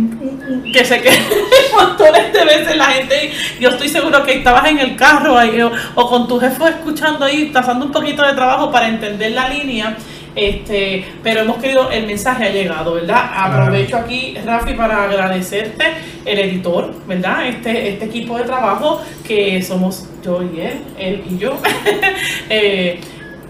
que 0.72 0.84
sé 0.84 1.00
que 1.00 1.10
montones 1.74 2.32
de 2.32 2.44
veces 2.44 2.76
la 2.76 2.86
gente, 2.86 3.32
yo 3.58 3.70
estoy 3.70 3.88
seguro 3.88 4.22
que 4.22 4.34
estabas 4.34 4.66
en 4.66 4.78
el 4.78 4.96
carro 4.96 5.36
ahí, 5.36 5.60
o, 5.62 6.08
con 6.08 6.28
tu 6.28 6.38
jefe 6.38 6.68
escuchando 6.68 7.24
ahí, 7.24 7.50
pasando 7.52 7.86
un 7.86 7.92
poquito 7.92 8.22
de 8.22 8.34
trabajo 8.34 8.70
para 8.70 8.88
entender 8.88 9.32
la 9.32 9.48
línea. 9.48 9.96
Este, 10.34 11.04
pero 11.22 11.40
hemos 11.40 11.58
querido, 11.58 11.90
el 11.90 12.06
mensaje 12.06 12.44
ha 12.44 12.50
llegado, 12.50 12.94
¿verdad? 12.94 13.30
Aprovecho 13.34 13.96
aquí, 13.96 14.36
Rafi, 14.44 14.74
para 14.74 15.04
agradecerte, 15.04 15.84
el 16.24 16.38
editor, 16.38 16.92
¿verdad? 17.06 17.46
Este, 17.48 17.90
este 17.90 18.04
equipo 18.06 18.36
de 18.36 18.44
trabajo 18.44 19.00
que 19.26 19.62
somos 19.62 20.08
yo 20.24 20.42
y 20.42 20.60
él, 20.60 20.80
él 20.98 21.24
y 21.30 21.38
yo. 21.38 21.56
eh, 22.50 23.00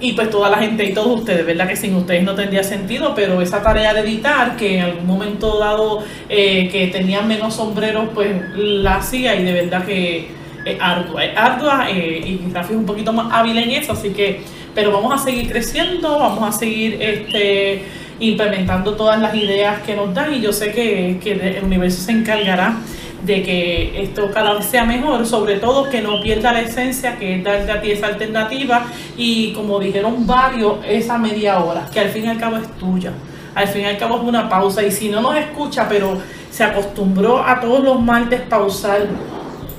y 0.00 0.12
pues 0.12 0.28
toda 0.28 0.50
la 0.50 0.58
gente 0.58 0.84
y 0.84 0.92
todos 0.92 1.20
ustedes, 1.20 1.46
¿verdad? 1.46 1.68
Que 1.68 1.76
sin 1.76 1.94
ustedes 1.94 2.22
no 2.24 2.34
tendría 2.34 2.62
sentido, 2.62 3.14
pero 3.14 3.40
esa 3.40 3.62
tarea 3.62 3.94
de 3.94 4.00
editar, 4.00 4.56
que 4.56 4.78
en 4.78 4.84
algún 4.84 5.06
momento 5.06 5.58
dado 5.58 6.04
eh, 6.28 6.68
que 6.70 6.88
tenía 6.88 7.22
menos 7.22 7.54
sombreros, 7.54 8.08
pues 8.14 8.28
la 8.54 8.96
hacía 8.96 9.34
y 9.36 9.44
de 9.44 9.52
verdad 9.52 9.84
que 9.86 10.28
es 10.64 10.76
ardua, 10.80 11.24
es 11.24 11.36
ardua 11.36 11.90
eh, 11.90 12.20
y 12.24 12.52
Rafi 12.52 12.72
es 12.72 12.78
un 12.78 12.86
poquito 12.86 13.12
más 13.12 13.32
hábil 13.32 13.56
en 13.56 13.70
eso, 13.70 13.92
así 13.92 14.10
que, 14.10 14.42
pero 14.74 14.92
vamos 14.92 15.14
a 15.14 15.18
seguir 15.18 15.50
creciendo, 15.50 16.18
vamos 16.18 16.54
a 16.54 16.58
seguir 16.58 17.00
este 17.00 17.84
implementando 18.20 18.94
todas 18.94 19.20
las 19.20 19.34
ideas 19.34 19.82
que 19.82 19.96
nos 19.96 20.14
dan 20.14 20.32
y 20.32 20.40
yo 20.40 20.52
sé 20.52 20.72
que, 20.72 21.18
que 21.22 21.32
el 21.32 21.64
universo 21.64 22.00
se 22.00 22.12
encargará 22.12 22.76
de 23.24 23.42
que 23.42 24.02
esto 24.02 24.30
cada 24.32 24.54
vez 24.54 24.66
sea 24.66 24.84
mejor, 24.84 25.26
sobre 25.26 25.56
todo 25.56 25.88
que 25.88 26.02
no 26.02 26.20
pierda 26.20 26.52
la 26.52 26.60
esencia, 26.60 27.16
que 27.16 27.36
es 27.36 27.44
darte 27.44 27.72
a 27.72 27.80
ti 27.80 27.90
esa 27.90 28.08
alternativa 28.08 28.86
y 29.16 29.52
como 29.52 29.80
dijeron 29.80 30.26
varios, 30.26 30.78
esa 30.86 31.16
media 31.16 31.58
hora, 31.58 31.88
que 31.92 32.00
al 32.00 32.10
fin 32.10 32.26
y 32.26 32.28
al 32.28 32.38
cabo 32.38 32.56
es 32.58 32.68
tuya. 32.78 33.12
Al 33.54 33.68
fin 33.68 33.82
y 33.82 33.86
al 33.86 33.96
cabo 33.96 34.16
es 34.16 34.22
una 34.22 34.48
pausa 34.48 34.82
y 34.82 34.90
si 34.90 35.08
no 35.08 35.20
nos 35.20 35.36
escucha, 35.36 35.86
pero 35.88 36.18
se 36.50 36.64
acostumbró 36.64 37.42
a 37.42 37.60
todos 37.60 37.82
los 37.82 38.00
martes 38.00 38.40
pausar 38.42 39.06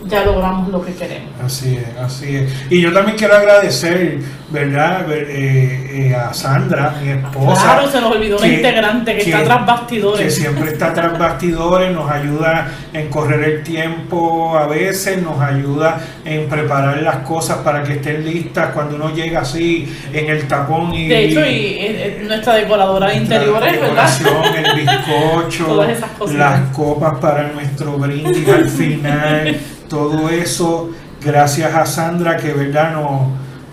ya 0.07 0.23
logramos 0.23 0.69
lo 0.69 0.83
que 0.83 0.93
queremos. 0.93 1.31
Así 1.43 1.77
es, 1.77 1.97
así 1.99 2.35
es. 2.35 2.51
Y 2.69 2.81
yo 2.81 2.93
también 2.93 3.17
quiero 3.17 3.35
agradecer, 3.35 4.19
¿verdad? 4.49 5.05
Eh, 5.11 6.09
eh, 6.09 6.15
a 6.15 6.33
Sandra, 6.33 6.95
mi 7.01 7.09
esposa. 7.09 7.63
Claro, 7.63 7.91
se 7.91 8.01
nos 8.01 8.15
olvidó 8.15 8.37
una 8.37 8.47
integrante 8.47 9.15
que, 9.15 9.23
está 9.23 9.43
tras 9.43 9.65
bastidores. 9.65 10.25
Que 10.25 10.31
siempre 10.31 10.71
está 10.71 10.93
tras 10.93 11.17
bastidores, 11.17 11.91
nos 11.91 12.09
ayuda 12.09 12.71
en 12.93 13.09
correr 13.09 13.43
el 13.43 13.63
tiempo 13.63 14.57
a 14.57 14.67
veces, 14.67 15.21
nos 15.21 15.39
ayuda 15.41 15.99
en 16.23 16.47
preparar 16.47 17.01
las 17.01 17.17
cosas 17.17 17.57
para 17.59 17.83
que 17.83 17.93
estén 17.93 18.23
listas 18.25 18.73
cuando 18.73 18.95
uno 18.95 19.13
llega 19.13 19.41
así 19.41 19.91
en 20.13 20.29
el 20.29 20.47
tapón. 20.47 20.93
Y, 20.93 21.07
de 21.07 21.25
hecho, 21.25 21.45
y, 21.45 22.25
nuestra 22.27 22.55
decoradora 22.55 23.09
de 23.09 23.15
interiores, 23.17 23.81
¿verdad? 23.81 24.09
El 24.55 24.75
bizcocho, 24.85 25.83
las 26.33 26.69
copas 26.71 27.17
para 27.19 27.51
nuestro 27.51 27.97
brindis 27.97 28.47
al 28.47 28.69
final 28.69 29.59
todo 29.89 30.29
eso 30.29 30.91
gracias 31.21 31.73
a 31.73 31.85
Sandra 31.85 32.37
que 32.37 32.53
verdad 32.53 32.93
nos, 32.93 33.27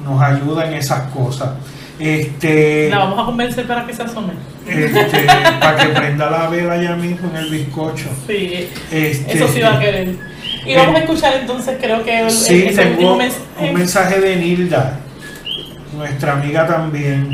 nos 0.04 0.22
ayuda 0.22 0.66
en 0.66 0.74
esas 0.74 1.10
cosas. 1.10 1.50
Este, 1.98 2.88
la 2.90 2.98
vamos 2.98 3.18
a 3.20 3.24
convencer 3.26 3.66
para 3.66 3.86
que 3.86 3.94
se 3.94 4.02
asome. 4.02 4.32
Este, 4.66 5.26
para 5.60 5.76
que 5.76 5.88
prenda 5.88 6.30
la 6.30 6.48
vela 6.48 6.82
ya 6.82 6.96
mismo 6.96 7.30
en 7.30 7.36
el 7.36 7.50
bizcocho. 7.50 8.08
Sí, 8.26 8.68
este, 8.90 9.36
eso 9.36 9.48
sí 9.48 9.60
va 9.60 9.76
a 9.76 9.80
querer. 9.80 10.16
Y 10.64 10.74
vamos 10.74 10.96
a 10.96 10.98
escuchar 11.00 11.34
entonces, 11.34 11.78
creo 11.80 12.04
que 12.04 12.20
el, 12.20 12.30
sí, 12.30 12.70
tengo 12.74 13.18
un 13.60 13.74
mensaje 13.74 14.20
de 14.20 14.36
Nilda, 14.36 15.00
nuestra 15.92 16.32
amiga 16.32 16.66
también. 16.66 17.28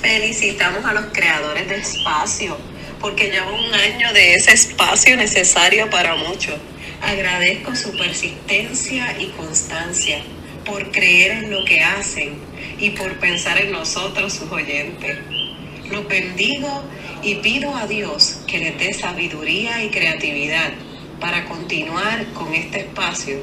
Felicitamos 0.00 0.84
a 0.84 0.94
los 0.94 1.04
creadores 1.12 1.68
de 1.68 1.76
espacio 1.76 2.56
porque 3.02 3.30
llevo 3.30 3.52
un 3.52 3.74
año 3.74 4.12
de 4.12 4.34
ese 4.34 4.52
espacio 4.52 5.16
necesario 5.16 5.90
para 5.90 6.14
muchos. 6.14 6.54
Agradezco 7.02 7.74
su 7.74 7.96
persistencia 7.96 9.16
y 9.18 9.26
constancia 9.30 10.22
por 10.64 10.92
creer 10.92 11.32
en 11.32 11.50
lo 11.50 11.64
que 11.64 11.80
hacen 11.80 12.38
y 12.78 12.90
por 12.90 13.18
pensar 13.18 13.60
en 13.60 13.72
nosotros, 13.72 14.32
sus 14.32 14.50
oyentes. 14.52 15.18
Los 15.90 16.06
bendigo 16.06 16.84
y 17.24 17.34
pido 17.36 17.74
a 17.74 17.88
Dios 17.88 18.38
que 18.46 18.58
les 18.58 18.78
dé 18.78 18.92
sabiduría 18.92 19.82
y 19.82 19.90
creatividad 19.90 20.72
para 21.20 21.44
continuar 21.46 22.24
con 22.32 22.54
este 22.54 22.80
espacio. 22.80 23.40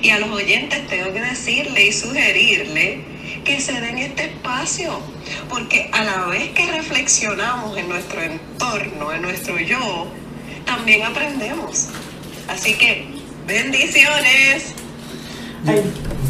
Y 0.00 0.10
a 0.10 0.20
los 0.20 0.30
oyentes 0.30 0.86
tengo 0.86 1.12
que 1.12 1.20
decirle 1.20 1.86
y 1.86 1.92
sugerirle 1.92 3.00
que 3.44 3.60
se 3.60 3.72
den 3.80 3.98
este 3.98 4.26
espacio, 4.26 5.00
porque 5.48 5.90
a 5.92 6.04
la 6.04 6.26
vez 6.26 6.50
que 6.50 6.70
reflexionamos 6.70 7.76
en 7.76 7.88
nuestro 7.88 8.22
entorno, 8.22 9.12
en 9.12 9.22
nuestro 9.22 9.58
yo, 9.58 10.06
también 10.64 11.02
aprendemos. 11.02 11.88
Así 12.48 12.74
que, 12.74 13.08
bendiciones. 13.46 14.74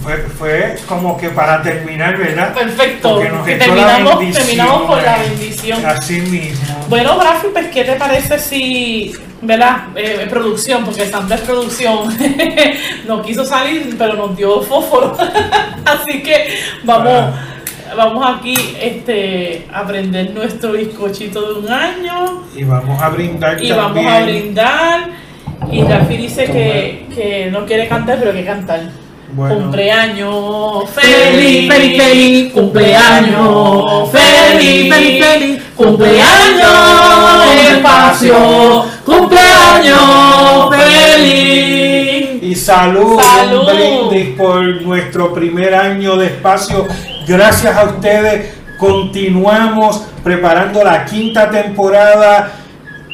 Fue, 0.02 0.16
fue, 0.18 0.76
como 0.86 1.16
que 1.16 1.30
para 1.30 1.62
terminar, 1.62 2.18
¿verdad? 2.18 2.52
Perfecto. 2.52 3.20
terminamos, 3.44 4.32
terminamos 4.32 4.82
con 4.82 5.02
la 5.02 5.18
bendición. 5.18 5.86
Así 5.86 6.20
mismo. 6.20 6.86
Bueno, 6.88 7.18
Rafi, 7.22 7.46
pues, 7.52 7.68
¿qué 7.68 7.84
te 7.84 7.94
parece 7.94 8.38
si, 8.38 9.14
¿verdad? 9.40 9.88
Eh, 9.94 10.26
producción, 10.28 10.84
porque 10.84 11.08
Sandra 11.08 11.36
es 11.36 11.42
producción. 11.42 12.14
no 13.06 13.22
quiso 13.22 13.44
salir, 13.44 13.94
pero 13.96 14.14
nos 14.14 14.36
dio 14.36 14.60
fósforo. 14.62 15.16
Así 15.84 16.22
que 16.22 16.58
vamos. 16.82 17.34
Vamos 17.96 18.24
aquí 18.26 18.54
este, 18.80 19.66
a 19.72 19.86
prender 19.86 20.32
nuestro 20.32 20.72
bizcochito 20.72 21.52
de 21.52 21.60
un 21.60 21.70
año. 21.70 22.42
Y 22.56 22.64
vamos 22.64 23.00
a 23.02 23.08
brindar 23.10 23.62
Y 23.62 23.72
vamos 23.72 24.06
a 24.06 24.22
brindar. 24.24 25.10
Y 25.70 25.82
Rafi 25.82 26.16
dice 26.16 26.46
que, 26.46 27.06
que 27.14 27.50
no 27.50 27.64
quiere 27.66 27.88
cantar, 27.88 28.18
pero 28.18 28.32
que 28.32 28.44
cantar. 28.44 28.80
Bueno. 29.34 29.54
Cumpleaños 29.56 30.90
feliz, 30.90 31.72
feliz, 31.72 32.02
feliz, 32.02 32.52
cumpleaños 32.52 34.10
feliz, 34.10 34.92
feliz, 34.92 35.24
feliz, 35.24 35.62
cumpleaños 35.74 36.68
espacio, 37.70 38.84
cumpleaños 39.06 40.68
feliz. 40.76 42.42
Y 42.42 42.54
salud, 42.54 43.18
Salud. 43.22 43.60
un 43.60 44.10
brindis 44.10 44.36
por 44.36 44.82
nuestro 44.82 45.32
primer 45.32 45.74
año 45.74 46.16
de 46.18 46.26
espacio. 46.26 46.86
Gracias 47.26 47.76
a 47.76 47.84
ustedes. 47.84 48.54
Continuamos 48.78 50.02
preparando 50.24 50.82
la 50.82 51.04
quinta 51.04 51.50
temporada. 51.50 52.52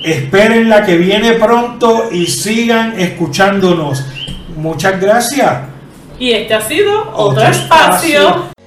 Esperen 0.05 0.69
la 0.69 0.85
que 0.85 0.97
viene 0.97 1.35
pronto 1.35 2.09
y 2.11 2.27
sigan 2.27 2.99
escuchándonos. 2.99 4.05
Muchas 4.57 5.01
gracias. 5.01 5.53
Y 6.19 6.33
este 6.33 6.55
ha 6.55 6.61
sido 6.61 7.11
otro 7.13 7.43
Otro 7.43 7.43
espacio 7.45 8.19
espacio 8.19 8.58